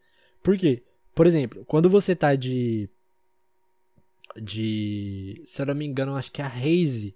[0.42, 0.84] Por quê?
[1.14, 2.90] Por exemplo, quando você tá de
[4.42, 7.16] de, se eu não me engano, acho que a Raze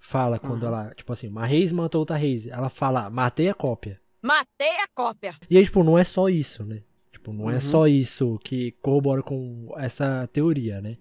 [0.00, 0.68] fala quando Uhum.
[0.68, 4.00] ela, tipo assim, uma Raze matou outra Raze, ela fala: "Matei a cópia".
[4.22, 5.34] Matei a cópia.
[5.48, 6.82] E aí, tipo, não é só isso, né?
[7.12, 7.60] Tipo, não é Uhum.
[7.60, 10.96] só isso que corrobora com essa teoria, né?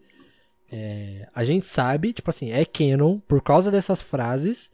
[0.71, 4.71] É, a gente sabe, tipo assim, é canon, por causa dessas frases,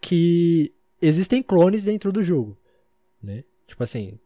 [0.00, 2.56] que existem clones dentro do jogo,
[3.22, 3.44] né?
[3.66, 4.18] Tipo assim,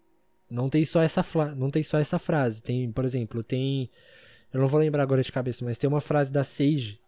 [0.51, 1.25] não tem só essa,
[1.57, 2.63] não tem só essa frase.
[2.63, 3.91] Tem, por exemplo, tem...
[4.53, 7.01] Eu não vou lembrar agora de cabeça, mas tem uma frase da Sage,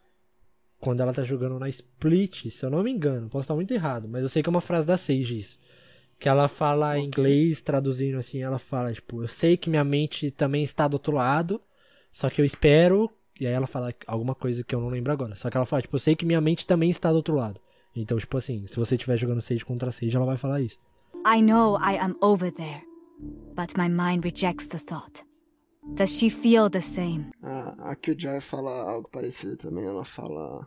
[0.81, 4.09] quando ela tá jogando na Split, se eu não me engano, posso estar muito errado,
[4.09, 5.59] mas eu sei que é uma frase da Sage isso.
[6.19, 7.07] Que ela fala em Ok.
[7.09, 11.13] inglês, traduzindo assim, ela fala, tipo, eu sei que minha mente também está do outro
[11.15, 11.61] lado,
[12.13, 13.11] só que eu espero.
[13.39, 15.35] E aí ela fala alguma coisa que eu não lembro agora.
[15.35, 17.59] Só que ela fala, tipo, eu sei que minha mente também está do outro lado.
[17.97, 20.79] Então, tipo assim, se você estiver jogando Sage contra Sage, ela vai falar isso.
[21.27, 22.83] I know I am over there,
[23.57, 25.23] but my mind rejects the thought.
[25.95, 27.31] Does she feel the same?
[27.43, 29.85] A, a Killjoy fala algo parecido também.
[29.85, 30.67] Ela fala.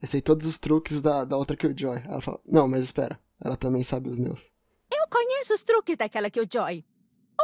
[0.00, 2.02] Eu sei todos os truques da, da outra Killjoy.
[2.04, 2.40] Ela fala.
[2.46, 3.18] Não, mas espera.
[3.40, 4.50] Ela também sabe os meus.
[4.90, 6.84] Eu conheço os truques daquela Killjoy.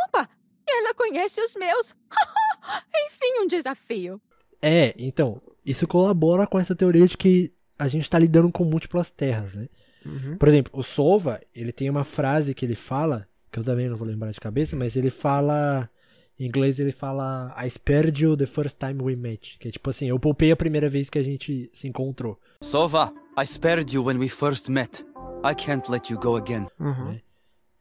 [0.07, 0.29] Opa,
[0.69, 1.97] ela conhece os meus.
[3.07, 4.21] Enfim, um desafio.
[4.61, 9.11] É, então, isso colabora com essa teoria de que a gente tá lidando com múltiplas
[9.11, 9.69] terras, né?
[10.05, 10.37] Uhum.
[10.37, 13.97] Por exemplo, o Sova, ele tem uma frase que ele fala, que eu também não
[13.97, 15.89] vou lembrar de cabeça, mas ele fala.
[16.39, 19.59] Em inglês ele fala I spared you the first time we met.
[19.59, 22.39] Que é tipo assim, eu poupei a primeira vez que a gente se encontrou.
[22.63, 25.05] Sova, I spared you when we first met.
[25.45, 26.67] I can't let you go again.
[26.79, 27.19] Uhum.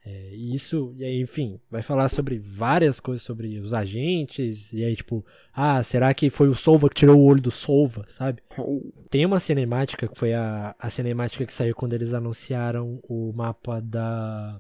[0.10, 4.82] É, e isso, e aí, enfim, vai falar sobre várias coisas sobre os agentes, e
[4.82, 8.42] aí, tipo, ah, será que foi o Solva que tirou o olho do Solva, sabe?
[8.58, 13.34] Oh, Tem uma cinemática que foi a, a cinemática que saiu quando eles anunciaram o
[13.34, 14.58] mapa da,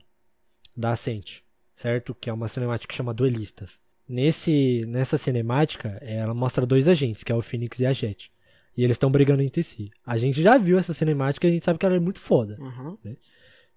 [0.76, 1.40] da Ascent,
[1.78, 2.14] certo?
[2.14, 3.80] Que é uma cinemática que chama Duelistas.
[4.08, 8.32] Nesse, nessa cinemática, ela mostra dois agentes, que é o Phoenix e a Jet.
[8.76, 9.90] E eles estão brigando entre si.
[10.06, 12.58] A gente já viu essa cinemática e a gente sabe que ela é muito foda.
[12.62, 12.98] aham.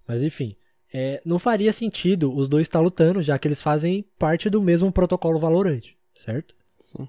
[0.07, 0.57] Mas enfim,
[0.93, 4.91] é, não faria sentido os dois estar lutando, já que eles fazem parte do mesmo
[4.91, 6.55] protocolo Valorant, certo?
[6.79, 7.09] Sim.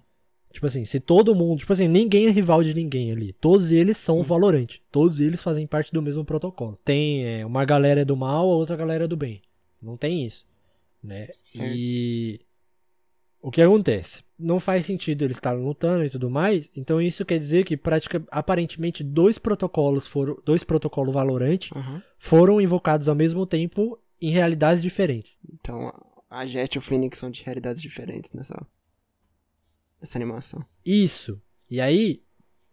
[0.52, 1.60] Tipo assim, se todo mundo.
[1.60, 3.34] Tipo assim, ninguém é rival de ninguém ali.
[3.34, 4.24] Todos eles são Sim.
[4.24, 4.68] Valorant.
[4.92, 6.78] Todos eles fazem parte do mesmo protocolo.
[6.84, 9.42] Tem é, uma galera é do mal, a outra galera é do bem.
[9.82, 10.46] Não tem isso.
[11.02, 11.30] Né?
[11.34, 11.74] Certo.
[11.74, 12.42] E.
[13.42, 14.24] O que acontece?
[14.38, 16.70] Não faz sentido eles estarem lutando e tudo mais.
[16.76, 20.38] Então isso quer dizer que pratica, aparentemente dois protocolos foram.
[20.46, 22.04] Dois protocolos Valorant Aham.
[22.18, 25.38] foram invocados ao mesmo tempo em realidades diferentes.
[25.54, 25.92] Então,
[26.30, 28.66] a Jet e o Phoenix são de realidades diferentes nessa,
[30.00, 30.64] nessa animação.
[30.86, 31.42] Isso.
[31.70, 32.22] E aí,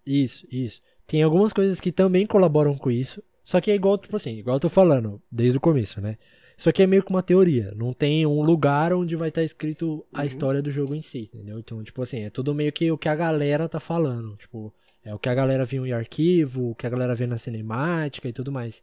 [0.04, 0.82] isso, isso.
[1.06, 3.22] Tem algumas coisas que também colaboram com isso.
[3.42, 6.18] Só que é igual, tipo assim, igual eu tô falando desde o começo, né?
[6.58, 7.72] Isso aqui é meio que uma teoria.
[7.76, 10.26] Não tem um lugar onde vai estar escrito a Uhum.
[10.26, 11.58] história do jogo em si, entendeu?
[11.60, 14.36] Então, tipo assim, é tudo meio que o que a galera tá falando.
[14.36, 17.38] Tipo, é o que a galera viu em arquivo, o que a galera vê na
[17.38, 18.82] cinemática e tudo mais.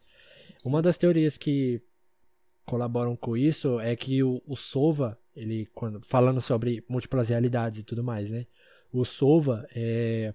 [0.64, 1.82] Uma das teorias que
[2.64, 7.84] colaboram com isso é que o, o Sova, ele, quando, falando sobre múltiplas realidades e
[7.84, 8.46] tudo mais, né?
[8.90, 10.32] O Sova é.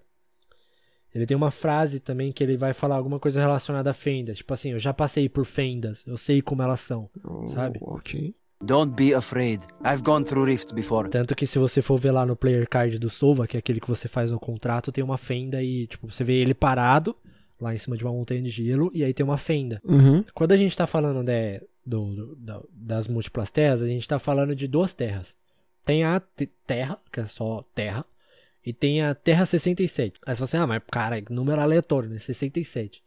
[1.13, 4.37] Ele tem uma frase também que ele vai falar alguma coisa relacionada a fendas.
[4.37, 7.09] Tipo assim, eu já passei por fendas, eu sei como elas são.
[7.23, 7.79] Oh, Sabe?
[7.81, 8.33] Ok.
[8.63, 9.61] Don't be afraid.
[9.83, 11.09] I've gone through rifts before.
[11.09, 13.79] Tanto que se você for ver lá no player card do Sova, que é aquele
[13.79, 17.15] que você faz no contrato, tem uma fenda e, tipo, você vê ele parado
[17.59, 19.81] lá em cima de uma montanha de gelo e aí tem uma fenda.
[19.83, 20.23] Uhum.
[20.33, 24.19] Quando a gente tá falando né, do, do- da- das múltiplas terras, a gente tá
[24.19, 25.35] falando de duas terras.
[25.83, 28.05] Tem a te- Terra, que é só Terra,
[28.65, 30.19] e tem a Terra 67.
[30.25, 32.19] Aí você fala assim, ah, mas cara, número aleatório, né?
[32.19, 33.03] 67.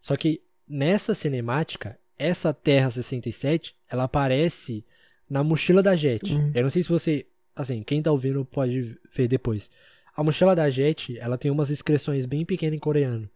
[0.00, 4.84] Só que nessa cinemática, essa Terra 67, ela aparece
[5.28, 6.32] na mochila da Jet.
[6.32, 6.52] Uhum.
[6.54, 9.70] Eu não sei se você, assim, quem tá ouvindo pode ver depois.
[10.14, 13.30] A mochila da Jet, ela tem umas inscrições bem pequenas em coreano.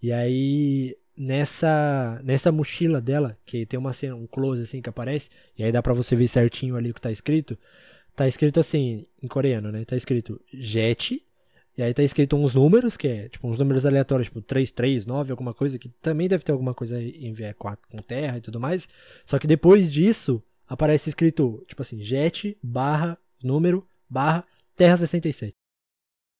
[0.00, 5.30] E aí, nessa nessa mochila dela, que tem uma cena, um close assim que aparece,
[5.56, 7.58] e aí dá pra você ver certinho ali o que tá escrito.
[8.18, 9.84] Tá escrito assim, em coreano, né?
[9.84, 11.24] Tá escrito Jet,
[11.76, 15.54] e aí tá escrito uns números, que é tipo uns números aleatórios, tipo 339, alguma
[15.54, 18.88] coisa, que também deve ter alguma coisa em V4 com terra e tudo mais.
[19.24, 25.54] Só que depois disso, aparece escrito, tipo assim, Jet barra número barra Terra 67.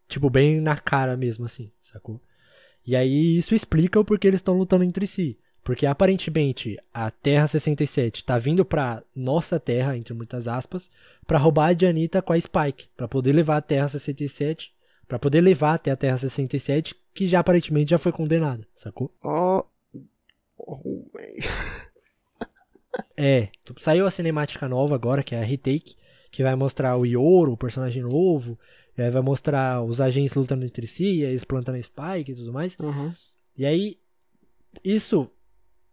[0.09, 2.21] Tipo, bem na cara mesmo, assim, sacou?
[2.85, 5.39] E aí isso explica o porquê eles estão lutando entre si.
[5.69, 10.91] Porque aparentemente a Terra 67 tá vindo pra nossa Terra, entre muitas aspas,
[11.27, 14.73] pra roubar a Janita com a Spike, Pra poder levar a Terra 67,
[15.07, 19.15] Pra poder levar até a Terra 67, que já aparentemente já foi condenada, sacou?
[19.23, 19.63] Oh.
[20.59, 21.13] oh.
[23.15, 25.97] É, saiu a cinemática nova agora, que é a retake,
[26.31, 28.59] que vai mostrar o Yoro, o personagem novo,
[28.97, 32.33] e aí vai mostrar os agentes lutando entre si, e aí eles plantando a Spike
[32.33, 32.75] e tudo mais.
[32.79, 33.13] Uhum.
[33.55, 33.99] E aí,
[34.83, 35.31] isso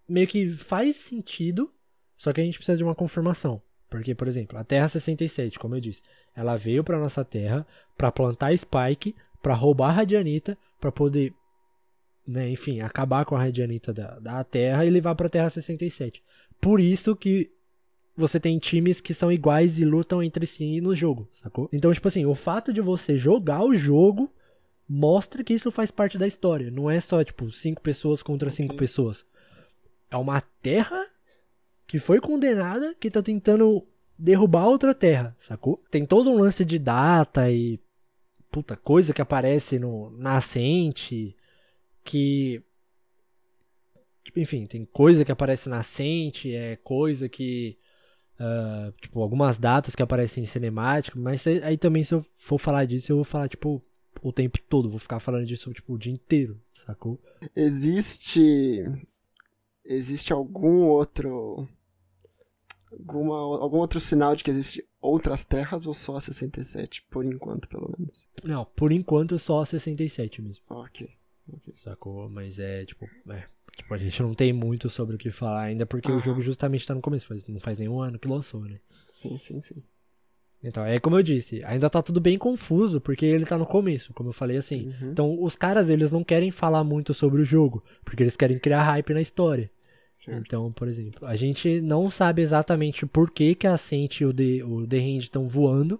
[0.07, 1.71] meio que faz sentido,
[2.15, 3.61] só que a gente precisa de uma confirmação.
[3.89, 6.01] Porque, por exemplo, a Terra 67, como eu disse,
[6.35, 7.65] ela veio pra nossa Terra
[7.97, 11.33] pra plantar Spike, pra roubar a Radianita, pra poder,
[12.27, 16.21] né, enfim, acabar com a Radianita da, da Terra e levar pra Terra 67.
[16.59, 17.51] Por isso que
[18.17, 21.69] você tem times que são iguais e lutam entre si no jogo, sacou?
[21.71, 24.33] Então, tipo assim, o fato de você jogar o jogo
[24.87, 26.71] mostra que isso faz parte da história.
[26.71, 28.79] Não é só, tipo, cinco pessoas contra cinco Ok.
[28.79, 29.25] pessoas.
[30.15, 31.05] É uma terra
[31.85, 33.85] que foi condenada que tá tentando
[34.17, 35.83] derrubar outra terra, sacou?
[35.91, 37.79] Tem todo um lance de data e.
[38.49, 41.35] Puta, coisa que aparece no nascente.
[42.03, 42.63] Que.
[44.23, 47.77] tipo, Enfim, tem coisa que aparece nascente, é coisa que.
[48.39, 52.57] ah, tipo, algumas datas que aparecem em cinemática, mas aí aí também se eu for
[52.57, 53.81] falar disso, eu vou falar, tipo,
[54.21, 57.21] o tempo todo, vou ficar falando disso, tipo, o dia inteiro, sacou?
[57.53, 58.85] Existe.
[59.85, 61.67] Existe algum outro.
[62.91, 67.03] Alguma, algum outro sinal de que existe outras terras ou só a 67?
[67.09, 68.27] Por enquanto, pelo menos.
[68.43, 71.09] Não, por enquanto só a 67 mesmo, Ok.
[71.51, 71.73] ok.
[71.83, 72.29] sacou?
[72.29, 73.43] Mas é, tipo, é,
[73.75, 76.19] tipo, a gente não tem muito sobre o que falar ainda, porque o Ah.
[76.21, 78.79] jogo justamente tá no começo, faz, não faz nenhum ano que lançou, né?
[79.09, 79.83] Sim, sim, sim.
[80.63, 84.13] Então, é como eu disse, ainda tá tudo bem confuso, porque ele tá no começo,
[84.13, 84.87] como eu falei assim.
[85.01, 85.11] Uhum.
[85.11, 88.81] Então, os caras, eles não querem falar muito sobre o jogo, porque eles querem criar
[88.83, 89.69] hype na história.
[90.15, 90.39] Certo.
[90.47, 94.33] Então, por exemplo, a gente não sabe exatamente por que, que a Ascent e o
[94.33, 95.99] The, o The Hand estão voando,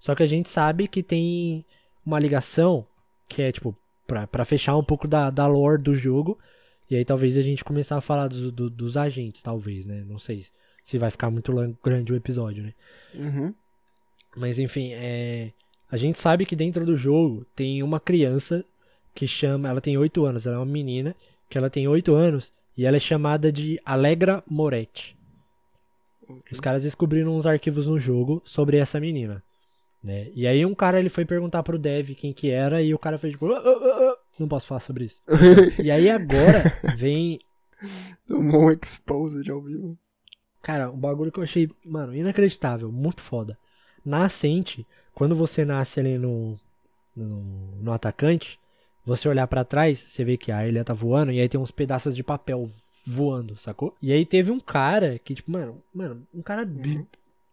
[0.00, 1.64] só que a gente sabe que tem
[2.04, 2.84] uma ligação
[3.28, 6.36] que é, tipo, pra, pra fechar um pouco da, da lore do jogo,
[6.90, 10.04] e aí talvez a gente começar a falar dos, do- dos agentes, talvez, né?
[10.08, 10.44] Não sei
[10.82, 11.52] se vai ficar muito
[11.84, 12.74] grande o episódio, né?
[13.14, 13.54] Uhum.
[14.36, 15.52] Mas enfim, é...
[15.88, 18.64] a gente sabe que dentro do jogo tem uma criança
[19.14, 19.68] que chama.
[19.68, 21.14] Ela tem 8 anos, ela é uma menina,
[21.48, 25.16] que ela tem 8 anos e ela é chamada de Allegra Moretti.
[26.50, 29.42] Os caras descobriram uns arquivos no jogo sobre essa menina.
[30.02, 30.28] Né?
[30.34, 33.18] E aí um cara ele foi perguntar pro Dev quem que era e o cara
[33.18, 33.48] fez tipo.
[34.38, 35.22] Não posso falar sobre isso.
[35.82, 37.38] E aí agora vem.
[38.26, 39.98] Tomou um exposed ao vivo.
[40.62, 43.58] Cara, um bagulho que eu achei, mano, inacreditável, muito foda.
[44.04, 44.80] Na Ascent,
[45.12, 46.58] quando você nasce ali no,
[47.14, 47.42] no,
[47.80, 48.60] no atacante,
[49.04, 51.70] você olhar pra trás, você vê que a ilha tá voando e aí tem uns
[51.70, 52.68] pedaços de papel
[53.06, 53.94] voando, sacou?
[54.02, 56.64] E aí teve um cara que, tipo, mano, mano, um cara.
[56.64, 57.04] bi-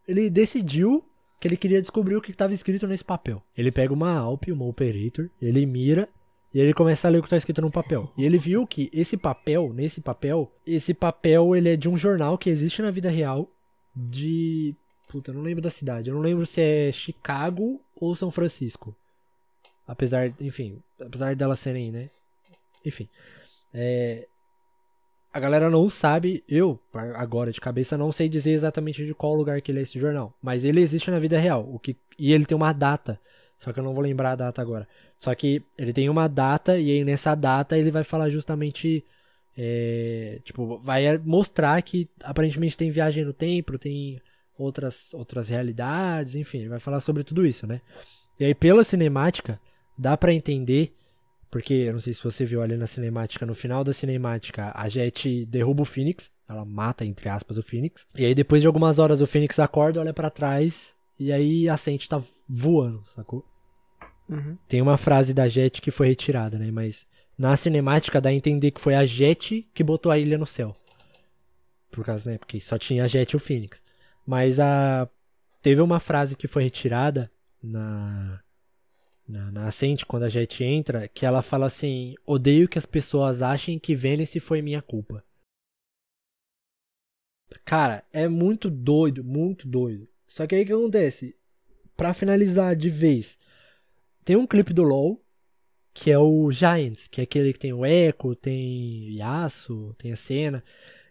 [0.07, 1.03] Ele decidiu
[1.39, 3.41] que ele queria descobrir o que tava escrito nesse papel.
[3.57, 6.07] Ele pega uma Alp, uma Operator, ele mira
[6.53, 8.11] e ele começa a ler o que tá escrito no papel.
[8.17, 12.37] E ele viu que esse papel, nesse papel, esse papel ele é de um jornal
[12.37, 13.49] que existe na vida real
[13.95, 14.75] de.
[15.07, 16.09] Puta, eu não lembro da cidade.
[16.09, 18.95] Eu não lembro se é Chicago ou São Francisco.
[19.89, 22.11] Apesar, enfim, apesar delas serem, né?
[22.85, 23.09] Enfim.
[23.73, 24.27] É,
[25.33, 26.79] a galera não sabe, eu,
[27.15, 30.31] agora de cabeça, não sei dizer exatamente de qual lugar que ele é esse jornal.
[30.43, 31.67] Mas ele existe na vida real.
[31.73, 33.19] O que, e ele tem uma data.
[33.57, 34.87] Só que eu não vou lembrar a data agora.
[35.17, 39.03] Só que ele tem uma data, e aí nessa data ele vai falar justamente.
[39.57, 44.21] é, tipo, vai mostrar que aparentemente tem viagem no tempo, tem
[44.55, 47.81] outras, outras realidades, enfim, ele vai falar sobre tudo isso, né?
[48.39, 49.59] E aí, pela cinemática,
[49.99, 50.95] dá pra entender,
[51.51, 54.87] porque eu não sei se você viu ali na cinemática, no final da cinemática, a
[54.87, 58.07] Jet derruba o Phoenix, ela mata, entre aspas, o Phoenix.
[58.15, 61.75] E aí, depois de algumas horas, o Phoenix acorda, olha pra trás, e aí a
[61.75, 63.45] Saint tá voando, sacou?
[64.29, 64.57] Uhum.
[64.67, 66.71] Tem uma frase da Jet que foi retirada, né?
[66.71, 67.05] Mas
[67.37, 70.75] na cinemática dá a entender que foi a Jet que botou a ilha no céu.
[71.91, 72.37] Por causa, né?
[72.37, 73.81] Porque só tinha a Jet e o Phoenix.
[74.25, 75.09] Mas a.
[75.61, 77.29] Teve uma frase que foi retirada
[77.61, 78.39] na.
[79.29, 79.69] Na, na
[80.07, 84.39] quando a Jet entra, que ela fala assim: Odeio que as pessoas achem que Vênice
[84.39, 85.23] foi minha culpa.
[87.63, 90.09] Cara, é muito doido, muito doido.
[90.25, 91.37] Só que aí o que acontece?
[91.95, 93.37] Pra finalizar de vez,
[94.25, 95.23] tem um clipe do LoL,
[95.93, 100.15] que é o Giants, que é aquele que tem o Echo, tem Yasuo, tem a
[100.15, 100.63] cena.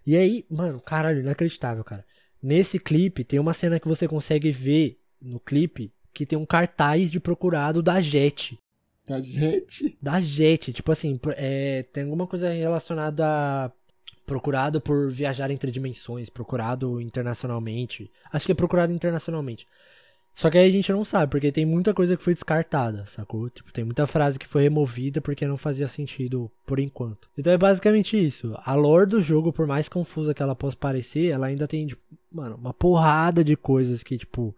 [0.04, 2.04] E aí, mano, caralho, inacreditável, cara.
[2.42, 7.12] Nesse clipe tem uma cena que você consegue ver no clipe que tem um cartaz
[7.12, 8.58] de procurado da Jet.
[9.06, 9.96] Da gente?
[10.02, 13.70] Da Jet, tipo assim, é, tem alguma coisa relacionada a
[14.26, 18.10] procurado por viajar entre dimensões, procurado internacionalmente.
[18.32, 19.64] Acho que é procurado internacionalmente.
[20.34, 23.48] Só que aí a gente não sabe, porque tem muita coisa que foi descartada, sacou?
[23.48, 27.30] Tipo, tem muita frase que foi removida porque não fazia sentido por enquanto.
[27.38, 28.58] Então é basicamente isso.
[28.64, 32.02] A lore do jogo, por mais confusa que ela possa parecer, ela ainda tem, tipo,
[32.30, 34.54] mano, uma porrada de coisas que, tipo,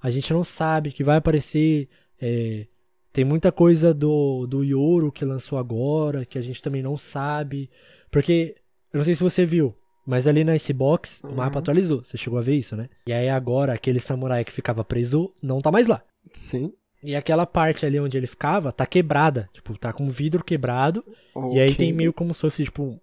[0.00, 1.88] a gente não sabe que vai aparecer.
[2.20, 2.66] é,
[3.12, 7.68] tem muita coisa do, do Yoro que lançou agora, que a gente também não sabe.
[8.10, 8.54] Porque,
[8.92, 9.74] eu não sei se você viu,
[10.06, 11.58] mas ali na Icebox o mapa Uhum.
[11.58, 12.04] atualizou.
[12.04, 12.88] Você chegou a ver isso, né?
[13.08, 16.02] E aí agora, aquele samurai que ficava preso não tá mais lá.
[16.32, 16.72] Sim.
[17.02, 19.48] E aquela parte ali onde ele ficava tá quebrada.
[19.52, 21.04] Tipo, tá com vidro quebrado.
[21.52, 23.00] E aí tem meio como se fosse, tipo,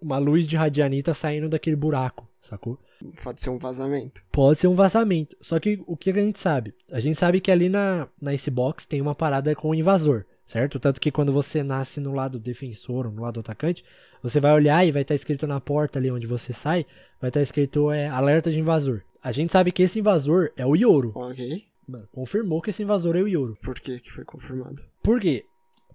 [0.00, 2.78] uma luz de radianita saindo daquele buraco, sacou?
[3.22, 4.22] Pode ser um vazamento.
[4.32, 5.36] Pode ser um vazamento.
[5.40, 6.74] Só que o que a gente sabe?
[6.90, 10.80] A gente sabe que ali na, na Icebox tem uma parada com o invasor, certo?
[10.80, 13.84] Tanto que quando você nasce no lado defensor ou no lado atacante,
[14.22, 16.86] você vai olhar e vai estar escrito na porta ali onde você sai,
[17.20, 19.02] vai estar escrito é, alerta de invasor.
[19.22, 21.12] A gente sabe que esse invasor é o Yoro.
[21.14, 21.64] Ok.
[21.86, 23.56] Mano, confirmou que esse invasor é o Yoro.
[23.62, 24.82] Por que que foi confirmado?
[25.02, 25.44] Por quê?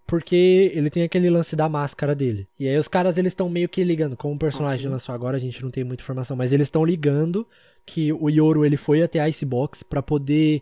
[0.06, 2.48] Porque ele tem aquele lance da máscara dele.
[2.60, 4.18] E aí os caras eles estão meio que ligando.
[4.18, 4.92] Como o personagem Ok.
[4.92, 7.48] lançou agora, a gente não tem muita informação, mas eles estão ligando
[7.86, 10.62] que o Yoro ele foi até a Icebox pra poder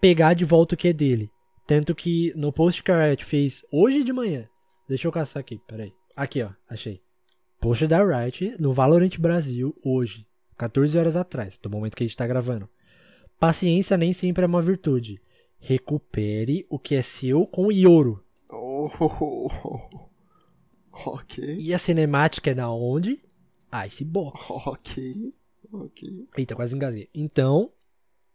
[0.00, 1.30] pegar de volta o que é dele.
[1.66, 4.48] Tanto que no post que a Riot fez hoje de manhã.
[4.88, 5.92] Deixa eu caçar aqui, peraí.
[6.16, 7.00] Aqui, ó, achei.
[7.60, 10.26] Post da Riot no Valorant Brasil hoje,
[10.56, 12.68] 14 horas atrás, do momento que a gente tá gravando.
[13.38, 15.20] Paciência nem sempre é uma virtude.
[15.60, 18.24] Recupere o que é seu com o Yoro.
[18.80, 19.50] Oh,
[21.10, 21.56] ok.
[21.58, 23.20] E a cinemática é da onde?
[23.86, 24.50] Icebox.
[24.50, 25.34] Ok.
[25.72, 26.26] Ok.
[26.36, 27.08] Eita, quase engasguei.
[27.14, 27.70] Então,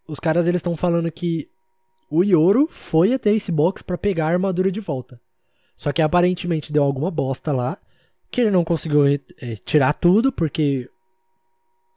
[0.08, 1.48] os caras eles estão falando que
[2.12, 5.20] o Yoro foi até esse box pra pegar a armadura de volta.
[5.76, 7.78] Só que aparentemente deu alguma bosta lá,
[8.30, 9.20] que ele não conseguiu é,
[9.66, 10.90] tirar tudo, porque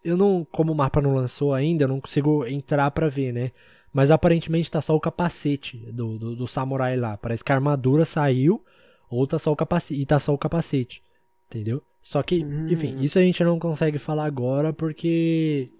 [0.04, 3.50] eu não, como o mapa não lançou ainda, eu não consigo entrar pra ver, né?
[3.96, 7.16] Mas aparentemente tá só o capacete do, do, do samurai lá.
[7.16, 8.62] Parece que a armadura saiu,
[9.08, 11.02] ou tá só o capacete, e tá só o capacete.
[11.46, 11.82] Entendeu?
[12.02, 12.66] Só que, Hum.
[12.70, 15.70] enfim, isso a gente não consegue falar agora porque.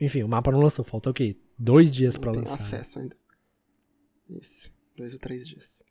[0.00, 0.84] Enfim, o mapa não lançou.
[0.84, 1.36] Falta o quê?
[1.56, 2.48] Dois dias tem lançar.
[2.48, 2.54] né?
[2.54, 3.16] acesso ainda.
[4.28, 5.84] Isso, dois ou três dias.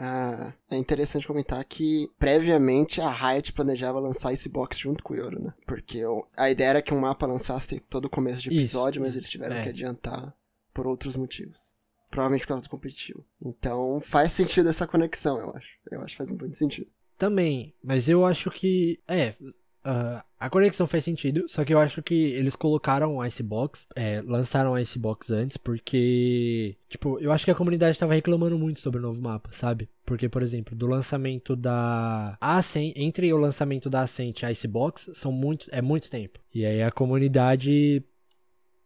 [0.00, 5.16] Ah, é interessante comentar que previamente a Riot planejava lançar esse box junto com o
[5.16, 5.54] Yoro, né?
[5.68, 6.02] Porque
[6.36, 9.20] a ideia era que um mapa lançasse todo o começo de Isso, episódio, mas isso,
[9.20, 9.62] eles tiveram é.
[9.62, 10.34] que adiantar
[10.76, 11.74] por outros motivos.
[12.10, 13.24] Provavelmente por causa do competitivo.
[13.42, 15.78] Então faz sentido essa conexão, eu acho.
[15.90, 16.90] Eu acho que faz muito sentido.
[17.16, 19.00] Também, mas eu acho que.
[19.08, 19.34] É,
[19.82, 24.20] ah, a conexão faz sentido, só que eu acho que eles colocaram o Icebox, é,
[24.20, 26.76] lançaram o Icebox antes, porque.
[26.88, 29.88] Tipo, eu acho que a comunidade tava reclamando muito sobre o novo mapa, sabe?
[30.04, 35.32] Porque, por exemplo, do lançamento da Ascent, entre o lançamento da Ascent e Icebox, são
[35.32, 36.38] muito, é muito tempo.
[36.54, 38.04] E aí a comunidade.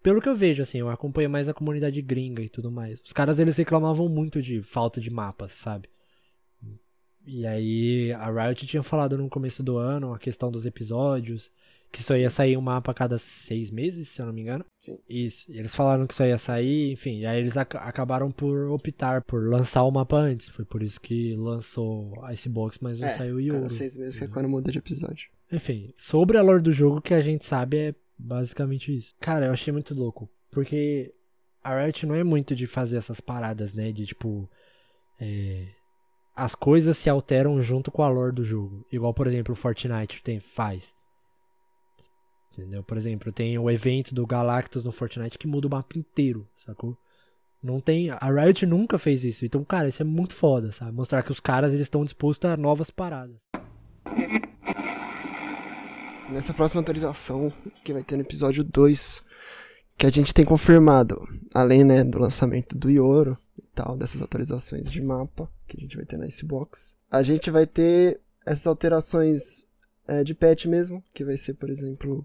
[0.02, 3.00] Pelo que eu vejo, assim, eu acompanho mais a comunidade gringa e tudo mais.
[3.04, 5.88] Os caras, eles reclamavam muito de falta de mapas, sabe?
[7.26, 11.52] E aí a Riot tinha falado no começo do ano a questão dos episódios,
[11.92, 14.64] que só ia sair um mapa a cada seis meses, se eu não me engano.
[14.80, 14.98] Sim.
[15.08, 15.44] Isso.
[15.52, 17.18] E eles falaram que só ia sair, enfim.
[17.18, 20.48] E aí eles ac- acabaram por optar por lançar o mapa antes.
[20.48, 23.70] Foi por isso que lançou Icebox, mas não É, saiu cada Yoro.
[23.70, 24.32] seis meses é entendeu?
[24.34, 25.28] quando muda de episódio.
[25.52, 29.14] Enfim, sobre a lore do jogo, o que a gente sabe é basicamente isso.
[29.20, 30.28] Cara, eu achei muito louco.
[30.50, 31.12] Porque
[31.62, 33.92] a Riot não é muito de fazer essas paradas, né?
[33.92, 34.48] De tipo.
[35.20, 35.68] é,
[36.34, 38.84] As coisas se alteram junto com a lore do jogo.
[38.90, 40.94] Igual, por exemplo, o Fortnite tem, faz.
[42.52, 42.82] Entendeu?
[42.82, 46.96] Por exemplo, tem o evento do Galactus no Fortnite que muda o mapa inteiro, sacou?
[47.62, 48.10] Não tem.
[48.10, 49.44] A Riot nunca fez isso.
[49.44, 50.92] Então, cara, isso é muito foda, sabe?
[50.92, 53.36] Mostrar que os caras eles estão dispostos a novas paradas.
[56.32, 57.52] Nessa próxima atualização,
[57.84, 59.22] que vai ter no episódio 2,
[59.98, 61.18] que a gente tem confirmado,
[61.52, 65.96] além né, do lançamento do Yoro e tal, dessas atualizações de mapa que a gente
[65.96, 69.66] vai ter na Icebox, a gente vai ter essas alterações
[70.06, 72.24] é, de patch mesmo, que vai ser, por exemplo,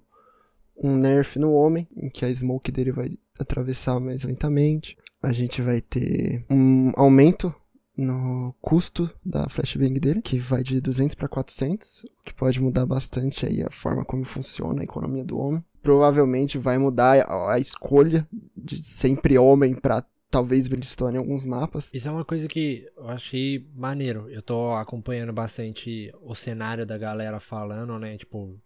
[0.77, 4.95] um nerf no homem, em que a smoke dele vai atravessar mais lentamente.
[5.21, 7.53] A gente vai ter um aumento
[7.97, 12.85] no custo da flashbang dele, que vai de 200 para 400, o que pode mudar
[12.85, 15.63] bastante aí a forma como funciona a economia do homem.
[15.81, 18.27] Provavelmente vai mudar a, escolha
[18.57, 21.91] de sempre homem para talvez Brimstone em alguns mapas.
[21.93, 24.29] Isso é uma coisa que eu achei maneiro.
[24.29, 28.17] Eu tô acompanhando bastante o cenário da galera falando, né?
[28.17, 28.59] Tipo,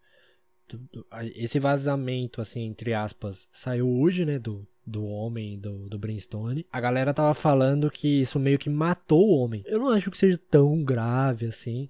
[1.36, 4.40] esse vazamento, assim, entre aspas, saiu hoje, né?
[4.40, 6.66] Do, do homem do, do Brimstone.
[6.72, 9.64] A galera tava falando que isso meio que matou o homem.
[9.66, 11.90] Eu não acho que seja tão grave assim.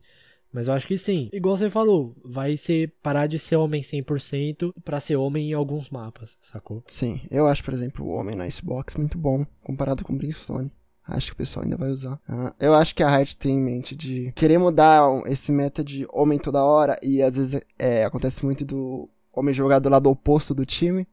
[0.52, 1.30] Mas eu acho que sim.
[1.32, 5.89] Igual você falou, vai ser parar de ser homem 100% pra ser homem em alguns
[5.89, 6.84] mapas, sacou?
[6.88, 10.72] Sim, eu acho, por exemplo, o homem na Icebox muito bom comparado com o Brimstone.
[11.06, 12.20] Acho que o pessoal ainda vai usar.
[12.28, 16.06] Ah, eu acho que a Riot tem em mente de querer mudar esse meta de
[16.12, 20.54] homem toda hora e às vezes é, acontece muito do homem jogar do lado oposto
[20.54, 21.08] do time.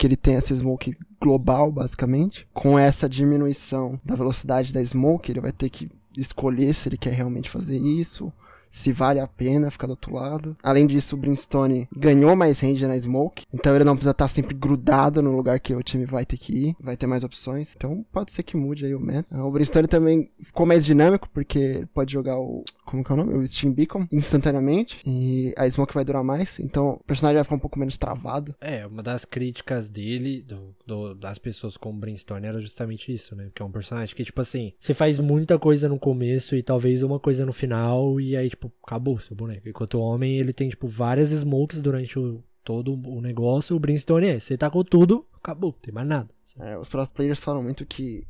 [0.00, 2.48] Porque ele tem essa smoke global, basicamente.
[2.54, 7.12] Com essa diminuição da velocidade da smoke, ele vai ter que escolher se ele quer
[7.12, 8.32] realmente fazer isso.
[8.70, 10.56] Se vale a pena ficar do outro lado.
[10.62, 13.44] Além disso, o Brimstone ganhou mais range na smoke.
[13.52, 16.52] Então ele não precisa estar sempre grudado no lugar que o time vai ter que
[16.68, 16.76] ir.
[16.80, 17.72] Vai ter mais opções.
[17.76, 19.26] Então pode ser que mude aí o meta.
[19.30, 22.64] Ah, O Brimstone também ficou mais dinâmico, porque pode jogar o.
[22.84, 23.34] Como que é o nome?
[23.34, 25.00] O Steam Beacon instantaneamente.
[25.06, 26.58] E a smoke vai durar mais.
[26.60, 28.54] Então o personagem vai ficar um pouco menos travado.
[28.60, 33.36] É, uma das críticas dele, do, do- das pessoas com o Brimstone, era justamente isso,
[33.36, 33.50] né?
[33.54, 37.02] Que é um personagem que, tipo assim, você faz muita coisa no começo e talvez
[37.02, 39.68] uma coisa no final, e aí, tipo, acabou seu boneco.
[39.68, 44.26] Enquanto o homem, ele tem, tipo, várias smokes durante o, todo o negócio, o Brimstone
[44.26, 46.28] é, você tacou tudo, acabou, não tem mais nada.
[46.58, 48.26] É, os pro players falam muito que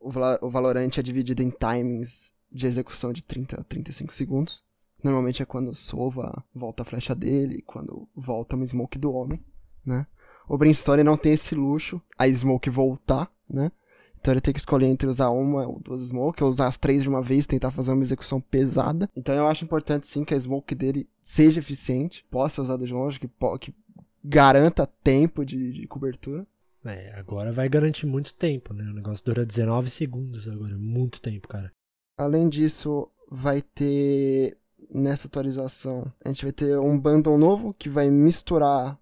[0.00, 4.64] o, o Valorant é dividido em timings de execução de 30 a 35 segundos.
[5.04, 9.44] Normalmente é quando sova, volta a flecha dele, quando volta uma smoke do homem,
[9.84, 10.06] né?
[10.48, 13.70] O Brimstone não tem esse luxo, a smoke voltar, né?
[14.20, 17.02] Então ele tem que escolher entre usar uma ou duas smoke, ou usar as três
[17.02, 19.10] de uma vez, tentar fazer uma execução pesada.
[19.16, 23.18] Então eu acho importante sim que a smoke dele seja eficiente, possa usar de longe,
[23.18, 23.28] que,
[23.60, 23.74] que
[24.24, 26.46] garanta tempo de- de cobertura.
[26.84, 28.84] É, agora vai garantir muito tempo, né?
[28.84, 31.72] O negócio dura 19 segundos agora, muito tempo, cara.
[32.16, 34.56] Além disso, vai ter
[34.92, 38.98] nessa atualização, a gente vai ter um bundle novo que vai misturar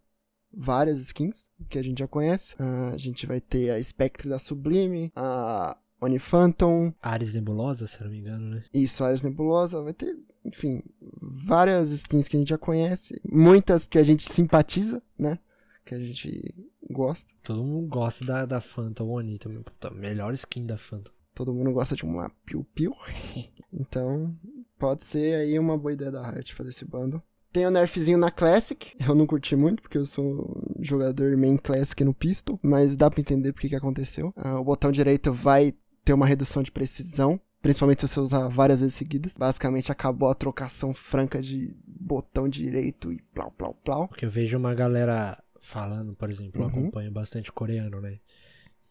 [0.53, 2.55] várias skins que a gente já conhece.
[2.59, 8.03] Ah, a gente vai ter a Spectre da Sublime, a Oni Phantom, Ares Nebulosa, se
[8.03, 8.65] não me engano, né?
[8.73, 10.83] isso, Ares Nebulosa, vai ter enfim,
[11.21, 15.39] várias skins que a gente já conhece, muitas que a gente simpatiza, né?
[15.85, 16.55] Que a gente
[16.91, 17.33] gosta.
[17.43, 19.63] Todo mundo gosta da, da Fanta Oni também.
[19.63, 21.11] Puta, melhor skin da Fanta.
[21.35, 22.95] Todo mundo gosta de uma piu-piu.
[23.73, 24.37] então,
[24.79, 27.23] pode ser aí uma boa ideia da Riot fazer esse bundle.
[27.53, 28.95] Tem o nerfzinho na Classic.
[29.07, 32.59] Eu não curti muito, porque eu sou jogador main Classic no Pistol.
[32.63, 34.33] Mas dá pra entender porque que aconteceu.
[34.37, 35.75] Ah, o botão direito vai
[36.05, 37.41] ter uma redução de precisão.
[37.61, 39.37] Principalmente se você usar várias vezes seguidas.
[39.37, 44.09] Basicamente acabou a trocação franca de botão direito e plau, plau, plau.
[44.09, 46.71] Porque eu vejo uma galera falando, por exemplo, eu Uhum.
[46.71, 48.19] acompanho bastante coreano, né?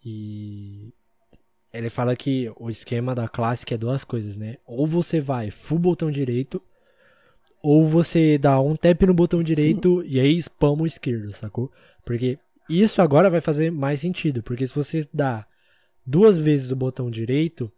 [0.06, 0.94] E
[1.74, 4.58] ele fala que o esquema da Classic é duas coisas, né?
[4.66, 6.62] Ou você vai full botão direito,
[7.62, 11.72] ou você dá um tap no botão direito e aí spama o esquerdo, sacou?
[12.06, 12.38] Porque
[12.70, 15.46] isso agora vai fazer mais sentido, porque se você dá
[16.06, 17.72] duas vezes o botão direito,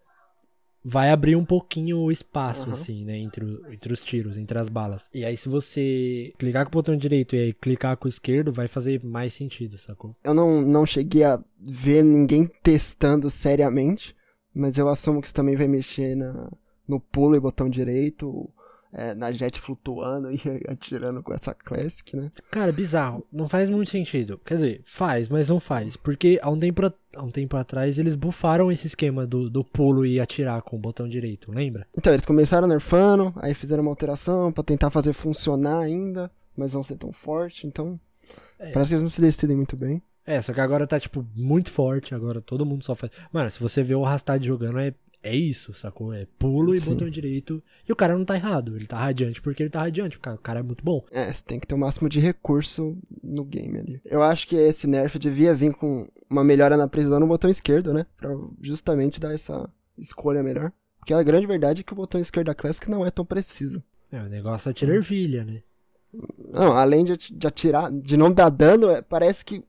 [0.84, 2.74] vai abrir um pouquinho o espaço, Aham.
[2.74, 3.18] assim, né?
[3.18, 5.10] Entre, o- entre os tiros, entre as balas.
[5.14, 8.52] E aí, se você clicar com o botão direito e aí clicar com o esquerdo,
[8.52, 10.16] vai fazer mais sentido, sacou?
[10.24, 14.16] Eu não, não cheguei a ver ninguém testando seriamente,
[14.54, 16.52] mas eu assumo que isso também vai mexer na,
[16.88, 18.50] no pulo e botão direito,
[18.94, 22.32] é, na jet flutuando e atirando com essa classic, né?
[22.50, 23.26] Cara, bizarro.
[23.32, 24.40] Não faz muito sentido.
[24.46, 25.96] Quer dizer, faz, mas não faz.
[25.96, 29.64] Porque há um tempo, a- há um tempo atrás eles bufaram esse esquema do, do
[29.64, 31.88] pulo e atirar com o botão direito, lembra?
[31.98, 36.84] Então, eles começaram nerfando, aí fizeram uma alteração pra tentar fazer funcionar ainda, mas não
[36.84, 38.00] ser tão forte, então.
[38.60, 38.72] É.
[38.72, 40.02] Parece que eles não se decidem muito bem.
[40.26, 42.14] É, só que agora tá, tipo, muito forte.
[42.14, 43.12] Agora todo mundo só faz.
[43.34, 46.14] Mano, se você vê o Rastad jogando, é, é isso, sacou?
[46.14, 46.92] É pulo e Sim.
[46.92, 47.64] botão direito.
[47.88, 48.76] E o cara não tá errado.
[48.76, 50.18] Ele tá radiante porque ele tá radiante.
[50.18, 51.06] O cara, o cara é muito bom.
[51.12, 54.02] É, você tem que ter o máximo de recurso no game ali.
[54.06, 57.94] Eu acho que esse nerf devia vir com uma melhora na precisão no botão esquerdo,
[57.94, 58.06] né?
[58.18, 58.30] Pra
[58.62, 60.72] justamente dar essa escolha melhor.
[60.98, 63.84] Porque a grande verdade é que o botão esquerdo da Classic não é tão preciso.
[64.12, 65.64] É, o negócio é tirar ervilha, né?
[66.52, 69.64] Não, além de, de atirar, de não dar dano, é- parece que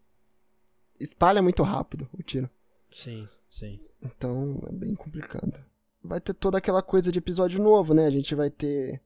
[0.99, 2.49] espalha muito rápido o tiro.
[2.91, 3.81] Sim, sim.
[4.01, 5.63] Então é bem complicado.
[6.03, 8.07] Vai ter toda aquela coisa de episódio novo, né?
[8.07, 9.01] A gente vai ter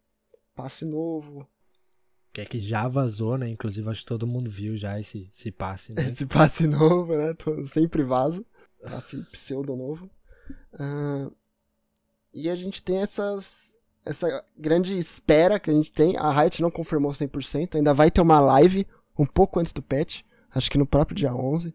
[0.54, 1.46] passe novo,
[2.32, 3.48] Que é que já vazou, né?
[3.48, 6.02] Inclusive, acho que todo mundo viu já esse, esse passe, né?
[6.08, 7.34] esse passe novo, né?
[7.34, 8.44] Tô sempre vaso.
[8.82, 10.10] Passe pseudo novo.
[10.78, 11.30] Ah,
[12.32, 13.76] e a gente tem essas.
[14.04, 16.16] Essa grande espera que a gente tem.
[16.16, 17.74] A Riot não confirmou 100%.
[17.74, 18.86] Ainda vai ter uma live
[19.18, 20.22] um pouco antes do patch.
[20.54, 21.74] Acho que no próprio dia 11.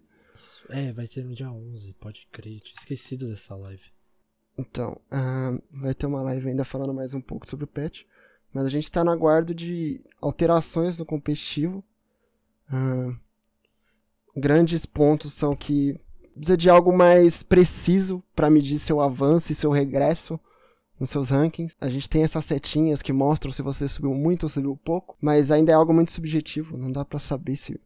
[0.69, 2.59] É, vai ter no dia 11, pode crer.
[2.61, 3.83] Tinha esquecido dessa live.
[4.57, 8.03] Então, ah, vai ter uma live ainda falando mais um pouco sobre o patch.
[8.53, 11.83] Mas a gente tá no aguardo de alterações no competitivo.
[12.69, 13.15] Ah,
[14.35, 15.99] grandes pontos são que
[16.33, 20.39] precisa de algo mais preciso para medir seu avanço e seu regresso
[20.99, 21.75] nos seus rankings.
[21.79, 25.51] A gente tem essas setinhas que mostram se você subiu muito ou subiu pouco, mas
[25.51, 26.77] ainda é algo muito subjetivo.
[26.77, 27.79] Não dá para saber se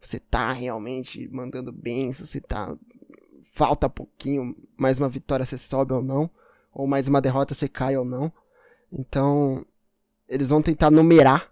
[0.00, 2.76] você tá realmente mandando bem, se você tá
[3.52, 6.30] falta pouquinho, mais uma vitória você sobe ou não,
[6.72, 8.30] ou mais uma derrota você cai ou não.
[8.92, 9.64] Então,
[10.28, 11.50] eles vão tentar numerar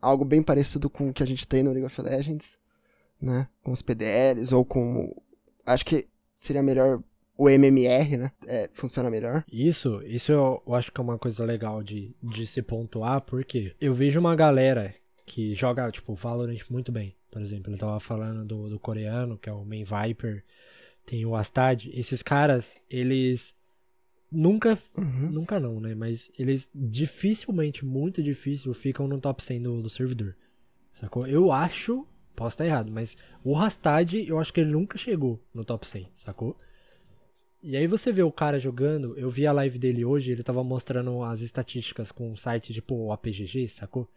[0.00, 2.58] algo bem parecido com o que a gente tem no League of Legends,
[3.20, 3.48] né?
[3.62, 5.14] Com os PDLs ou com
[5.66, 7.02] acho que seria melhor
[7.36, 8.32] o MMR, né?
[8.46, 9.44] É, funciona melhor.
[9.50, 13.74] Isso, isso eu, eu acho que é uma coisa legal de, de se pontuar, porque
[13.80, 14.94] eu vejo uma galera
[15.24, 17.14] que joga, tipo, Valorant muito bem.
[17.30, 20.44] Por exemplo, eu tava falando do, do coreano, que é o Main Viper,
[21.06, 21.86] tem o Astad.
[21.92, 23.54] Esses caras, eles
[24.30, 25.30] nunca, Uhum.
[25.30, 25.94] nunca não, né?
[25.94, 30.36] Mas eles dificilmente, muito difícil, ficam no top 100 do, do servidor.
[30.92, 31.26] Sacou?
[31.26, 32.06] Eu acho,
[32.36, 36.08] posso estar errado, mas o Rastad, eu acho que ele nunca chegou no top 100,
[36.14, 36.58] sacou?
[37.62, 40.64] E aí você vê o cara jogando, eu vi a live dele hoje, ele tava
[40.64, 44.08] mostrando as estatísticas com um site tipo o APGG, sacou?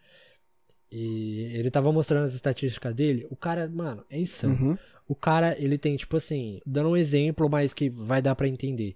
[0.98, 4.56] E ele tava mostrando as estatísticas dele, o cara, mano, é insano.
[4.56, 4.78] Uhum.
[5.06, 8.96] O cara, ele tem, tipo assim, dando um exemplo, mas que vai dar pra entender.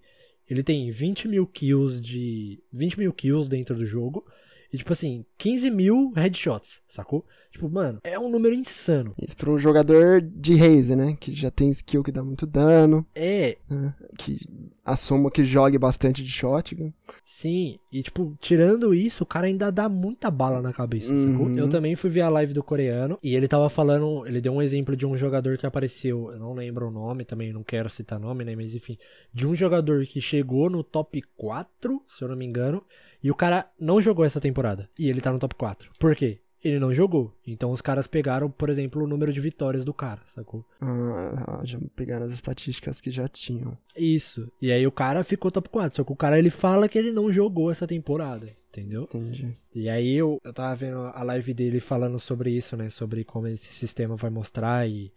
[0.49, 2.63] Ele tem 20 mil kills de.
[2.71, 4.25] 20 mil kills dentro do jogo.
[4.72, 7.26] E, tipo assim, 15 mil headshots, sacou?
[7.51, 9.15] Tipo, mano, é um número insano.
[9.20, 11.17] Isso para um jogador de Raze, né?
[11.20, 13.95] Que já tem skill que dá muito dano, É, né?
[14.20, 14.39] Que
[14.86, 16.91] assumo que jogue bastante de shotgun.
[17.26, 21.47] Sim, e tipo, tirando isso, o cara ainda dá muita bala na cabeça, sacou?
[21.47, 21.57] Uhum.
[21.57, 24.61] Eu também fui ver a live do coreano e ele tava falando, ele deu um
[24.61, 28.20] exemplo de um jogador que apareceu, eu não lembro o nome, também não quero citar
[28.20, 28.97] nome, né, mas enfim,
[29.34, 32.84] de um jogador que chegou no top 4, se eu não me engano,
[33.24, 35.91] e o cara não jogou essa temporada, e ele tá no top 4.
[35.99, 36.39] Por quê?
[36.63, 37.34] ele não jogou.
[37.47, 40.65] Então os caras pegaram, por exemplo, o número de vitórias do cara, sacou?
[40.82, 43.78] Ah, já pegaram as estatísticas que já tinham.
[43.95, 44.51] Isso.
[44.61, 45.97] E aí o cara ficou top 4.
[45.97, 48.53] Só que o cara ele fala que ele não jogou essa temporada.
[48.70, 49.03] Entendeu?
[49.03, 49.53] Entendi.
[49.74, 52.89] E aí eu, eu tava vendo a live dele falando sobre isso, né?
[52.89, 55.11] Sobre como esse sistema vai mostrar e.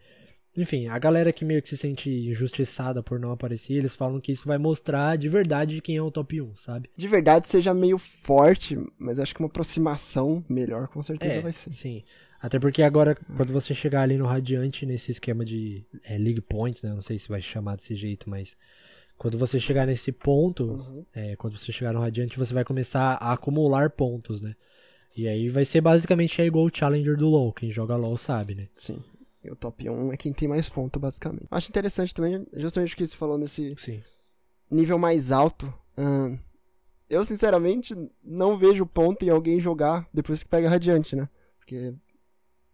[0.57, 4.33] Enfim, a galera que meio que se sente injustiçada por não aparecer, eles falam que
[4.33, 6.91] isso vai mostrar de verdade quem é o top 1, sabe?
[6.97, 11.73] De verdade seja meio forte, mas acho que uma aproximação melhor com certeza vai ser.
[11.73, 12.03] Sim.
[12.41, 16.83] Até porque agora, quando você chegar ali no Radiante, nesse esquema de é, League Points,
[16.83, 16.93] né?
[16.93, 18.57] Não sei se vai chamar desse jeito, mas
[19.17, 21.07] quando você chegar nesse ponto, Uhum.
[21.15, 24.55] é, quando você chegar no Radiante, você vai começar a acumular pontos, né?
[25.17, 27.53] E aí vai ser basicamente é igual o Challenger do LoL.
[27.53, 28.69] Quem joga LoL sabe, né?
[28.75, 28.99] Sim.
[29.45, 31.47] E o top 1 é quem tem mais ponto, basicamente.
[31.51, 34.03] Acho interessante também, justamente o que você falou nesse Sim.
[34.71, 35.73] nível mais alto.
[37.09, 41.29] eu, sinceramente, não vejo ponto em alguém jogar depois que pega Radiante, né?
[41.59, 41.95] Porque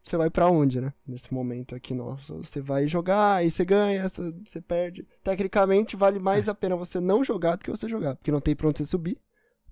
[0.03, 0.93] você vai pra onde, né?
[1.07, 2.37] Nesse momento aqui nosso.
[2.39, 5.07] Você vai jogar, aí você ganha, você perde.
[5.23, 8.16] Tecnicamente, vale mais a pena você não jogar do que você jogar.
[8.16, 9.19] Porque não tem pra onde você subir,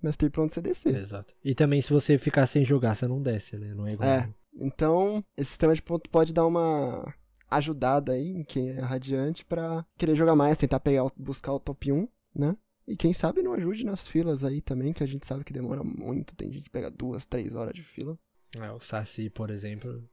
[0.03, 0.95] mas tem pra onde você descer.
[0.95, 1.35] Exato.
[1.45, 3.73] E também se você ficar sem jogar, você não desce, né?
[3.75, 4.09] Não é igual.
[4.09, 4.29] É.
[4.59, 7.15] Então, esse sistema de ponto pode dar uma
[7.51, 11.93] ajudada aí em quem é radiante pra querer jogar mais, tentar pegar, buscar o top
[11.93, 12.57] 1, né?
[12.87, 15.83] E quem sabe não ajude nas filas aí também, que a gente sabe que demora
[15.83, 16.37] muito.
[16.37, 18.17] Tem gente que pega duas, três horas de fila.
[18.57, 20.09] É, o Saci, por exemplo.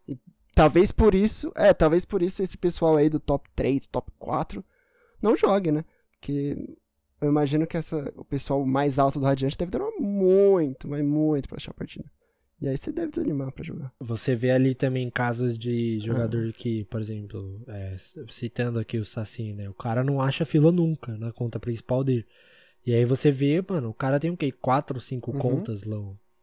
[0.56, 4.64] Talvez por isso, é, talvez por isso esse pessoal aí do top 3, top 4
[5.22, 5.86] não jogue, né?
[6.12, 6.58] Porque
[7.22, 11.48] eu imagino que essa, o pessoal mais alto do Radiante deve demorar muito, mas muito
[11.48, 12.12] pra achar a partida.
[12.64, 13.92] E aí você deve desanimar pra jogar.
[14.00, 16.54] Você vê ali também casos de jogador Ah.
[16.54, 17.96] que, por exemplo, é,
[18.30, 19.68] citando aqui o Saci, né?
[19.70, 22.26] O cara não acha fila nunca na conta principal dele.
[22.86, 24.50] E aí você vê, mano, o cara tem o quê?
[24.50, 25.40] 4 ou 5 Uhum.
[25.40, 25.98] contas lá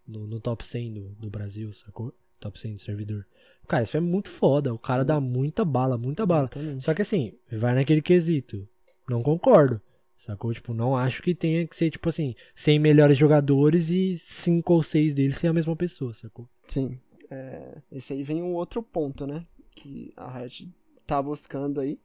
[0.06, 2.12] no, no top 100 do, do Brasil, sacou?
[2.38, 3.26] Top 100 do servidor.
[3.66, 4.74] Cara, isso é muito foda.
[4.74, 5.06] O cara Sim.
[5.08, 6.50] dá muita bala, muita bala.
[6.80, 8.68] Só que assim, vai naquele quesito.
[9.08, 9.80] Não concordo.
[10.20, 10.52] Sacou?
[10.52, 14.82] Tipo, não acho que tenha que ser, tipo assim, 100 melhores jogadores e 5 ou
[14.82, 16.46] 6 deles ser a mesma pessoa, sacou?
[16.68, 17.00] Sim.
[17.30, 19.46] É, esse aí vem um outro ponto, né?
[19.74, 20.70] Que a Riot
[21.06, 21.98] tá buscando aí.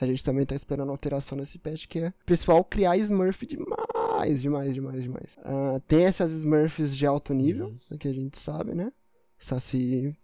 [0.00, 4.42] A gente também tá esperando alteração nesse patch, que é o pessoal criar Smurf demais,
[4.42, 5.38] demais, demais, demais.
[5.44, 7.98] Ah, tem essas Smurfs de alto nível, Uhum.
[7.98, 8.92] que a gente sabe, né?
[9.38, 10.16] Saci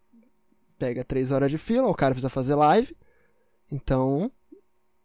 [0.78, 2.96] pega 3 horas de fila, o cara precisa fazer live.
[3.70, 4.32] Então,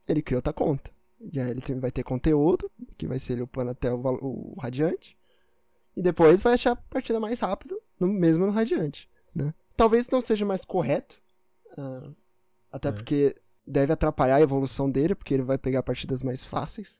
[0.07, 0.89] ele cria outra conta.
[1.23, 5.17] Aí ele tem- vai ter conteúdo, que vai ser ele upando até o, o Radiante.
[5.95, 9.53] E depois vai achar a partida mais rápido, no, mesmo no Radiante, né?
[9.75, 11.21] Talvez não seja mais correto,
[11.77, 12.09] ah,
[12.71, 12.91] até É.
[12.91, 13.35] porque
[13.67, 16.99] deve atrapalhar a evolução dele, porque ele vai pegar partidas mais fáceis,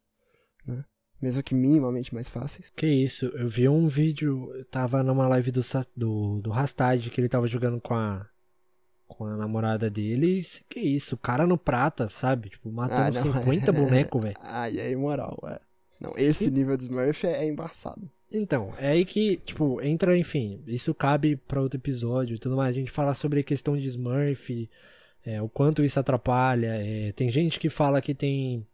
[0.66, 0.84] né?
[1.22, 2.70] Mesmo que minimamente mais fáceis.
[2.76, 5.62] Que isso, eu vi um vídeo, tava numa live do,
[5.96, 8.28] do, do Rastad, que ele tava jogando com a,
[9.18, 12.50] com a namorada dele, e que isso, o cara no prata, sabe?
[12.50, 14.36] Tipo, matando Ah, não, 50 bonecos, velho.
[14.42, 15.60] Ah, e aí, moral, é.
[16.00, 18.10] Não, esse nível de Smurf é, é embaçado.
[18.32, 22.70] Então, é aí que, tipo, entra, enfim, isso cabe pra outro episódio e tudo mais.
[22.76, 24.70] A gente fala sobre a questão de Smurf,
[25.26, 26.68] é, o quanto isso atrapalha.
[26.82, 28.66] é, tem gente que fala que tem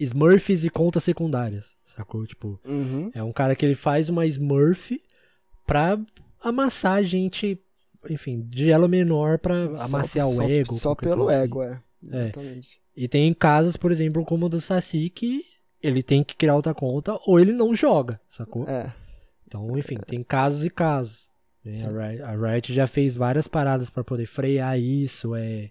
[0.00, 2.26] Smurfs e contas secundárias, sacou?
[2.26, 3.10] Tipo, Uhum.
[3.14, 5.00] é um cara que ele faz uma Smurf
[5.66, 5.98] pra
[6.42, 7.58] amassar a gente,
[8.10, 10.74] enfim, de elo menor pra Só- amaciar o só- ego.
[10.78, 11.42] Só pelo assim.
[11.42, 11.80] ego, é.
[12.10, 12.22] É.
[12.24, 12.80] Exatamente.
[12.96, 15.42] E tem casos, por exemplo, como o do Saci, que
[15.82, 18.68] ele tem que criar outra conta ou ele não joga, sacou?
[18.68, 18.92] É.
[19.46, 21.28] Então, enfim, tem casos e casos.
[21.64, 21.72] né?
[21.84, 25.34] A, Riot, a Riot já fez várias paradas pra poder frear isso.
[25.34, 25.70] É...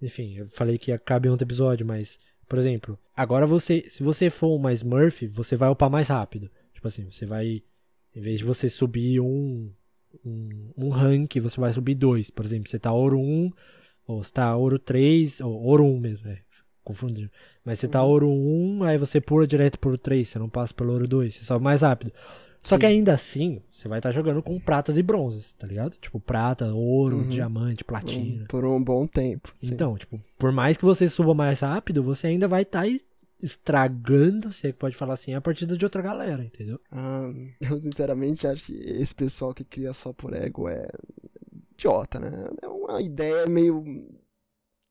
[0.00, 4.02] Enfim, eu falei que ia caber em outro episódio, mas, por exemplo, agora você, se
[4.02, 6.48] você for uma Smurf, você vai upar mais rápido.
[6.72, 7.62] Tipo assim, você vai,
[8.14, 9.72] em vez de você subir um,
[10.24, 12.30] um, um rank, você vai subir dois.
[12.30, 13.50] Por exemplo, você tá ouro 1,
[14.06, 16.38] ou você tá ouro 3, ou ouro 1 mesmo, é,
[16.84, 17.30] confundindo.
[17.64, 18.08] Mas você tá Uhum.
[18.10, 21.44] ouro 1, aí você pula direto pro 3, você não passa pelo ouro 2, você
[21.44, 22.12] sobe mais rápido.
[22.64, 22.80] Só Sim.
[22.80, 25.94] que ainda assim, você vai estar jogando com pratas e bronzes, tá ligado?
[26.00, 27.28] Tipo, prata, ouro, Uhum.
[27.28, 28.44] diamante, platina.
[28.48, 29.52] por um bom tempo.
[29.56, 29.68] sim.
[29.72, 32.86] Então, tipo, por mais que você suba mais rápido, você ainda vai estar
[33.40, 36.80] estragando, se é que pode falar assim, a partida de outra galera, entendeu?
[36.90, 37.30] Ah,
[37.60, 40.88] eu sinceramente acho que esse pessoal que cria só por ego é
[41.72, 42.30] idiota, né?
[42.62, 43.84] É uma ideia meio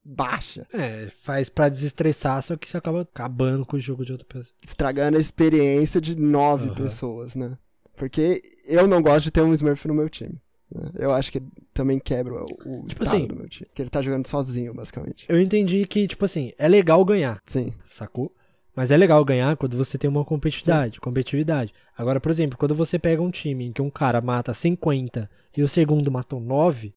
[0.03, 4.25] baixa, É, faz pra desestressar, só que você acaba acabando com o jogo de outra
[4.27, 4.55] pessoa.
[4.63, 6.75] estragando a experiência de nove Aham.
[6.75, 7.57] pessoas, né?
[7.95, 10.39] Porque eu não gosto de ter um Smurf no meu time.
[10.73, 10.89] Né?
[10.95, 11.41] Eu acho que
[11.73, 13.69] também quebra o, o Tipo estado assim- do meu time.
[13.73, 15.25] Que ele tá jogando sozinho, basicamente.
[15.29, 17.73] Eu entendi que, tipo assim, é legal ganhar, Sim.
[17.85, 18.33] sacou?
[18.75, 21.73] Mas é legal ganhar quando você tem uma competitividade, competitividade.
[21.97, 25.63] Agora, por exemplo, quando você pega um time em que um cara mata 50 e
[25.63, 26.93] o segundo matou 9,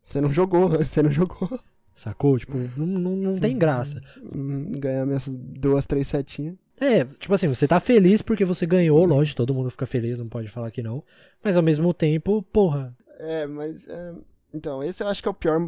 [0.00, 1.58] Você não jogou, você não jogou.
[1.92, 2.38] sacou?
[2.38, 4.00] Tipo, não, não, não tem graça.
[4.32, 6.54] Hum, Ganhar minhas duas, três setinhas.
[6.80, 10.28] É, tipo assim, você tá feliz porque você ganhou, lógico, todo mundo fica feliz, não
[10.28, 11.02] pode falar que não.
[11.42, 13.86] Mas ao mesmo tempo, porra, É, mas.
[13.88, 14.14] é,
[14.52, 15.60] então, esse eu acho que é o pior.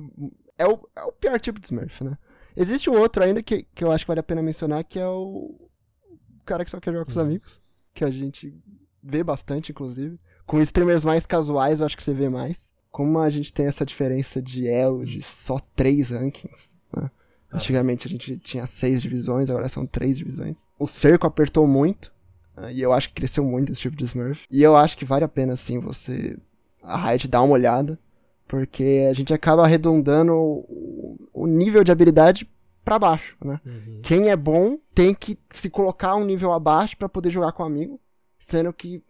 [0.59, 2.17] É o, é o pior tipo de Smurf, né?
[2.57, 5.07] Existe um outro ainda que, que eu acho que vale a pena mencionar, que é
[5.07, 5.55] o,
[6.11, 7.23] o cara que só quer jogar com os Uhum.
[7.23, 7.61] amigos.
[7.93, 8.55] Que a gente
[9.03, 10.19] vê bastante, inclusive.
[10.47, 12.73] Com streamers mais casuais, eu acho que você vê mais.
[12.91, 17.11] Como a gente tem essa diferença de elo de só três rankings, né?
[17.53, 20.67] Antigamente a gente tinha seis divisões, agora são três divisões.
[20.79, 22.13] O cerco apertou muito.
[22.57, 24.45] ah, E eu acho que cresceu muito esse tipo de Smurf.
[24.51, 26.39] E eu acho que vale a pena, sim, você.
[26.87, 27.99] A Riot dar uma olhada.
[28.47, 32.49] Porque a gente acaba arredondando o, o nível de habilidade
[32.84, 33.61] pra baixo, né?
[33.66, 34.01] Uhum.
[34.03, 37.66] Quem é bom tem que se colocar um nível abaixo pra poder jogar com um
[37.66, 38.01] amigo,
[38.39, 39.03] sendo que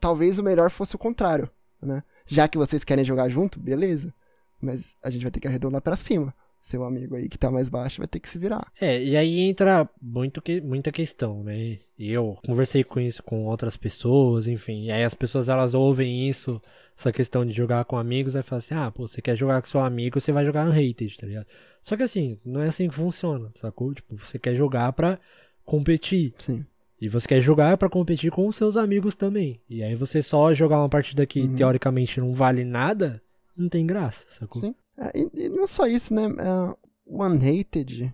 [0.00, 1.50] talvez o melhor fosse o contrário,
[1.80, 2.02] né?
[2.26, 4.14] Já que vocês querem jogar junto, beleza.
[4.58, 6.34] Mas a gente vai ter que arredondar pra cima.
[6.60, 8.72] Seu amigo aí que tá mais baixo vai ter que se virar.
[8.80, 11.78] É, e aí entra muito que, muita questão, né?
[11.98, 14.84] E eu conversei com isso com outras pessoas, enfim.
[14.84, 16.62] E aí as pessoas elas ouvem isso,
[16.96, 19.68] essa questão de jogar com amigos, aí falam assim: ah, pô, você quer jogar com
[19.68, 21.46] seu amigo, você vai jogar unrated, tá ligado?
[21.82, 23.92] Só que assim, não é assim que funciona, sacou?
[23.94, 25.18] Tipo, você quer jogar pra
[25.64, 26.34] competir.
[26.38, 26.64] Sim.
[27.00, 29.60] E você quer jogar pra competir com os seus amigos também.
[29.68, 31.56] E aí você só jogar uma partida que Uhum.
[31.56, 33.20] teoricamente não vale nada,
[33.56, 34.60] não tem graça, sacou?
[34.60, 34.74] Sim.
[34.96, 36.22] É, e, e não só isso, né?
[36.24, 38.12] É, o Unhated.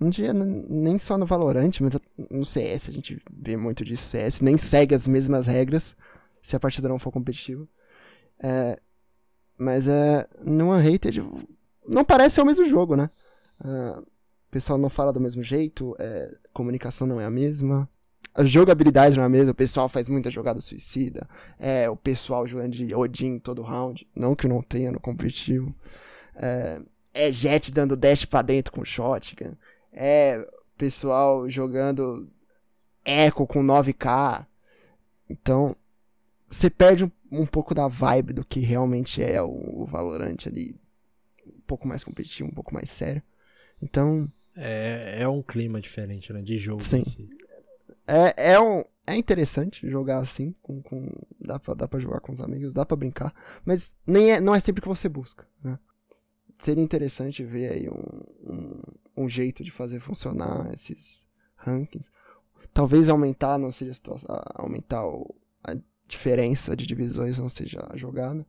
[0.00, 1.92] Um dia, nem só no Valorant, mas
[2.30, 4.08] no CS a gente vê muito disso.
[4.08, 5.94] CS nem segue as mesmas regras
[6.40, 7.68] se a partida não for competitiva.
[8.42, 8.78] É,
[9.56, 11.22] mas é, no Unhated
[11.86, 13.10] não parece ser o mesmo jogo, né?
[13.62, 17.88] Ah, o pessoal não fala do mesmo jeito, é, comunicação não é a mesma.
[18.34, 21.28] A jogabilidade não é a mesma, o pessoal faz muita jogada suicida.
[21.58, 24.08] É, o pessoal jogando de Odin todo round.
[24.14, 25.74] Não que não tenha no competitivo.
[26.34, 26.80] É,
[27.12, 29.54] é Jet dando dash pra dentro com shotgun.
[29.92, 30.46] É
[30.80, 32.26] pessoal jogando
[33.04, 34.46] Echo com 9k.
[35.28, 35.76] Então,
[36.48, 40.74] você perde um, um pouco da vibe do que realmente é o, o Valorant ali.
[41.46, 43.22] Um pouco mais competitivo, um pouco mais sério.
[43.80, 44.26] Então,
[44.56, 46.42] É, é um clima diferente, né?
[46.42, 46.82] De jogo.
[46.82, 47.04] Sim.
[47.04, 47.28] si.
[48.06, 51.08] É, é, um, é interessante jogar assim, com, com,
[51.40, 53.32] dá, pra, dá pra jogar com os amigos, dá pra brincar,
[53.64, 55.78] mas nem é, não é sempre que você busca, né?
[56.58, 61.24] Seria interessante ver aí um, um, um jeito de fazer funcionar esses
[61.56, 62.10] rankings.
[62.74, 65.74] Talvez aumentar, não seja situação, aumentar o- a
[66.10, 68.44] diferença de divisões não seja jogada.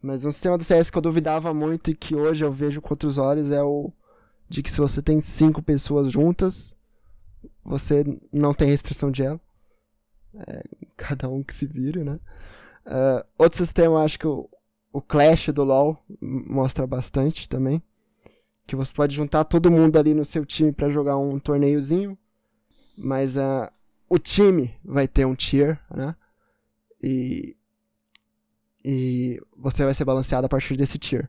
[0.00, 2.92] Mas um sistema do CS que eu duvidava muito e que hoje eu vejo com
[2.92, 3.92] outros olhos é o
[4.48, 6.76] de que se você tem cinco pessoas juntas,
[7.64, 9.40] você não tem restrição de elo.
[10.46, 10.62] É,
[10.96, 12.18] cada um que se vire, né?
[12.84, 14.48] Ah, outro sistema, acho que o,
[14.92, 17.82] o Clash do LoL mostra bastante também.
[18.66, 22.18] Que você pode juntar todo mundo ali no seu time pra jogar um torneiozinho.
[22.96, 23.72] Mas ah,
[24.08, 26.14] o time vai ter um tier, né?
[27.02, 27.56] E,
[28.84, 31.28] e você vai ser balanceado a partir desse tier.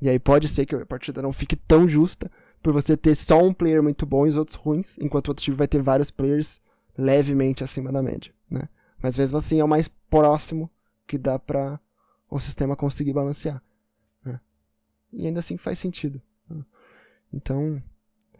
[0.00, 2.30] E aí pode ser que a partida não fique tão justa
[2.62, 5.44] por você ter só um player muito bom e os outros ruins, enquanto o outro
[5.44, 6.60] time vai ter vários players
[6.96, 8.68] levemente acima da média, né?
[9.02, 10.70] Mas mesmo assim é o mais próximo
[11.06, 11.80] que dá pra
[12.30, 13.62] o sistema conseguir balancear,
[14.24, 14.40] né?
[15.12, 16.20] E ainda assim faz sentido.
[16.48, 16.64] né?
[17.32, 17.82] Então,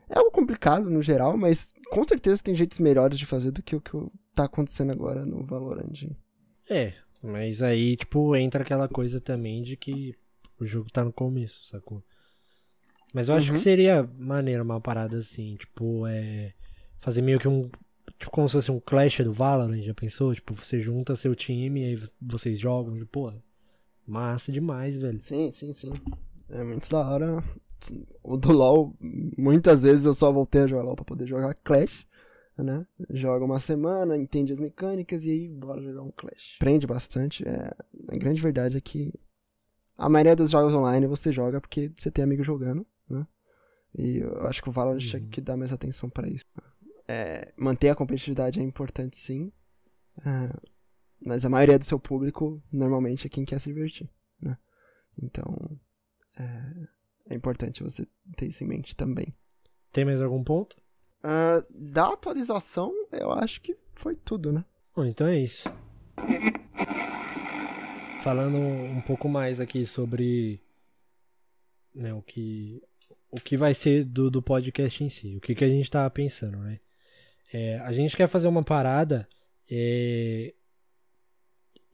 [0.09, 3.74] é algo complicado no geral, mas com certeza tem jeitos melhores de fazer do que
[3.74, 3.93] o que
[4.35, 6.11] tá acontecendo agora no Valorant.
[6.69, 6.93] É,
[7.23, 10.15] mas aí, tipo, entra aquela coisa também de que
[10.59, 12.03] o jogo tá no começo, sacou?
[13.13, 13.55] Mas eu acho Uhum.
[13.57, 16.53] que seria maneiro uma parada assim, tipo, é.
[17.01, 17.69] Fazer meio que um.
[18.19, 20.35] Tipo, como se fosse um Clash do Valorant, já pensou?
[20.35, 23.33] Tipo, você junta seu time e aí vocês jogam, tipo, pô,
[24.07, 25.21] massa demais, velho.
[25.21, 25.93] Sim, sim, sim.
[26.49, 27.45] É muito da hora.
[28.23, 28.97] O do LoL,
[29.37, 32.07] muitas vezes eu só voltei a jogar LoL pra poder jogar Clash,
[32.59, 32.87] né?
[33.11, 36.57] Joga uma semana, entende as mecânicas e aí bora jogar um Clash.
[36.59, 37.47] Prende bastante.
[37.47, 37.75] É...
[38.09, 39.13] A grande verdade é que
[39.97, 43.27] a maioria dos jogos online você joga porque você tem amigo jogando, né?
[43.97, 45.29] E eu acho que o Valorant tinha Uhum.
[45.29, 46.47] que dar mais atenção pra isso.
[47.07, 49.53] É, manter a competitividade é importante sim,
[50.25, 50.51] é,
[51.25, 54.09] mas a maioria do seu público normalmente é quem quer se divertir,
[54.41, 54.57] né?
[55.23, 55.79] Então,
[56.39, 56.89] é,
[57.31, 59.35] é importante você ter isso em mente também.
[59.93, 60.81] Tem mais algum ponto?
[61.23, 64.64] Ah, da atualização, eu acho que foi tudo, né?
[64.95, 65.68] Bom, então é isso.
[68.23, 70.61] Falando um pouco mais aqui sobre
[71.95, 72.83] né, o que
[73.31, 76.11] o que vai ser do, do podcast em si, o que, que a gente tava
[76.11, 76.81] pensando, né?
[77.51, 79.27] É, a gente quer fazer uma parada
[79.70, 80.53] é,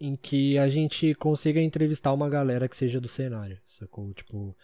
[0.00, 4.12] em que a gente consiga entrevistar uma galera que seja do cenário, sacou?
[4.14, 4.56] Tipo,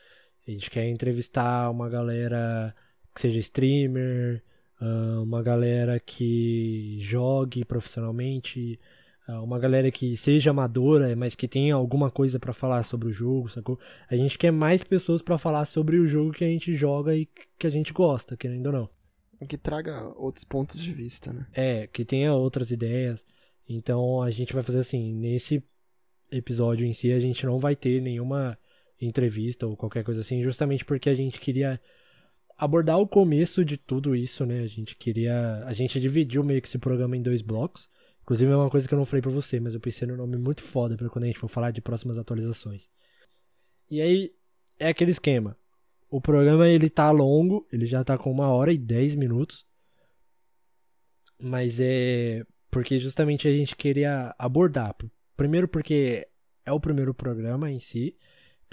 [0.46, 2.74] a gente quer entrevistar uma galera
[3.14, 4.42] que seja streamer,
[5.22, 8.78] uma galera que jogue profissionalmente,
[9.26, 13.12] ah, uma galera que seja amadora, mas que tenha alguma coisa para falar sobre o
[13.12, 13.78] jogo, sacou?
[14.08, 17.26] A gente quer mais pessoas para falar sobre o jogo que a gente joga e
[17.58, 18.90] que a gente gosta, querendo ou não.
[19.48, 21.46] Que traga outros pontos de vista, né?
[21.52, 23.24] É, que tenha outras ideias.
[23.68, 25.62] Então a gente vai fazer assim, nesse
[26.30, 28.58] episódio em si a gente não vai ter nenhuma
[29.00, 31.80] entrevista ou qualquer coisa assim, justamente porque a gente queria
[32.56, 34.60] abordar o começo de tudo isso, né?
[34.60, 37.88] A gente queria, a gente dividiu meio que esse programa em dois blocos.
[38.22, 40.36] Inclusive é uma coisa que eu não falei pra você, mas eu pensei no nome
[40.36, 42.88] muito foda para quando a gente for falar de próximas atualizações.
[43.90, 44.32] E aí
[44.78, 45.56] é aquele esquema.
[46.08, 49.66] O programa ele tá longo, ele já tá com uma hora e dez minutos.
[51.38, 54.96] Mas é porque justamente a gente queria abordar.
[55.36, 56.26] Primeiro porque
[56.64, 58.16] é o primeiro programa em si.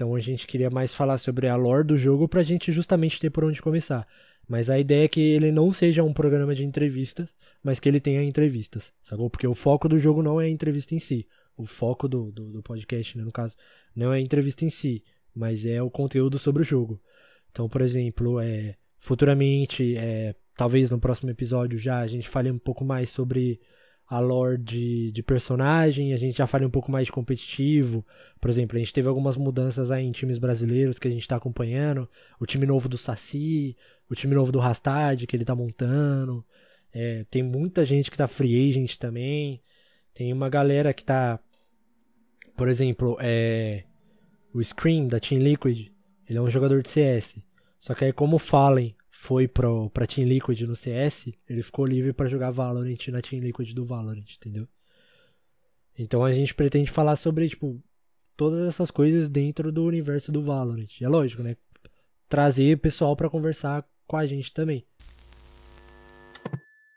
[0.02, 3.30] Então a gente queria mais falar sobre a lore do jogo pra gente justamente ter
[3.30, 4.08] por onde começar.
[4.47, 7.99] Mas a ideia é que ele não seja um programa de entrevistas, mas que ele
[7.99, 9.30] tenha entrevistas, sacou?
[9.30, 11.28] Porque o foco do jogo não é a entrevista em si.
[11.56, 13.56] O foco do, do, do podcast, né, no caso,
[13.95, 15.04] não é a entrevista em si,
[15.36, 16.99] mas é o conteúdo sobre o jogo.
[17.52, 22.58] Então, por exemplo, é, futuramente, é, talvez no próximo episódio já a gente fale um
[22.58, 23.62] pouco mais sobre
[24.12, 28.05] a lore de, de personagem, a gente já fale um pouco mais de competitivo.
[28.41, 31.38] Por exemplo, a gente teve algumas mudanças aí em times brasileiros que a gente está
[31.38, 32.09] acompanhando.
[32.38, 33.74] O time novo do Saci,
[34.09, 36.45] o time novo do Rastad que ele tá montando.
[36.93, 39.64] É, tem muita gente que tá free agent também.
[40.14, 41.39] Tem uma galera que tá.
[42.57, 43.86] Por exemplo, é,
[44.53, 45.88] o Scream da Team Liquid.
[46.28, 47.38] Ele é um jogador de CS.
[47.80, 51.86] Só que aí, como o Fallen foi pro, pra Team Liquid no CS, ele ficou
[51.86, 54.68] livre para jogar Valorant na Team Liquid do Valorant, entendeu?
[55.96, 57.80] Então a gente pretende falar sobre, tipo,
[58.36, 61.00] todas essas coisas dentro do universo do Valorant.
[61.00, 61.56] É lógico, né?
[62.28, 64.84] Trazer pessoal para conversar com a gente também.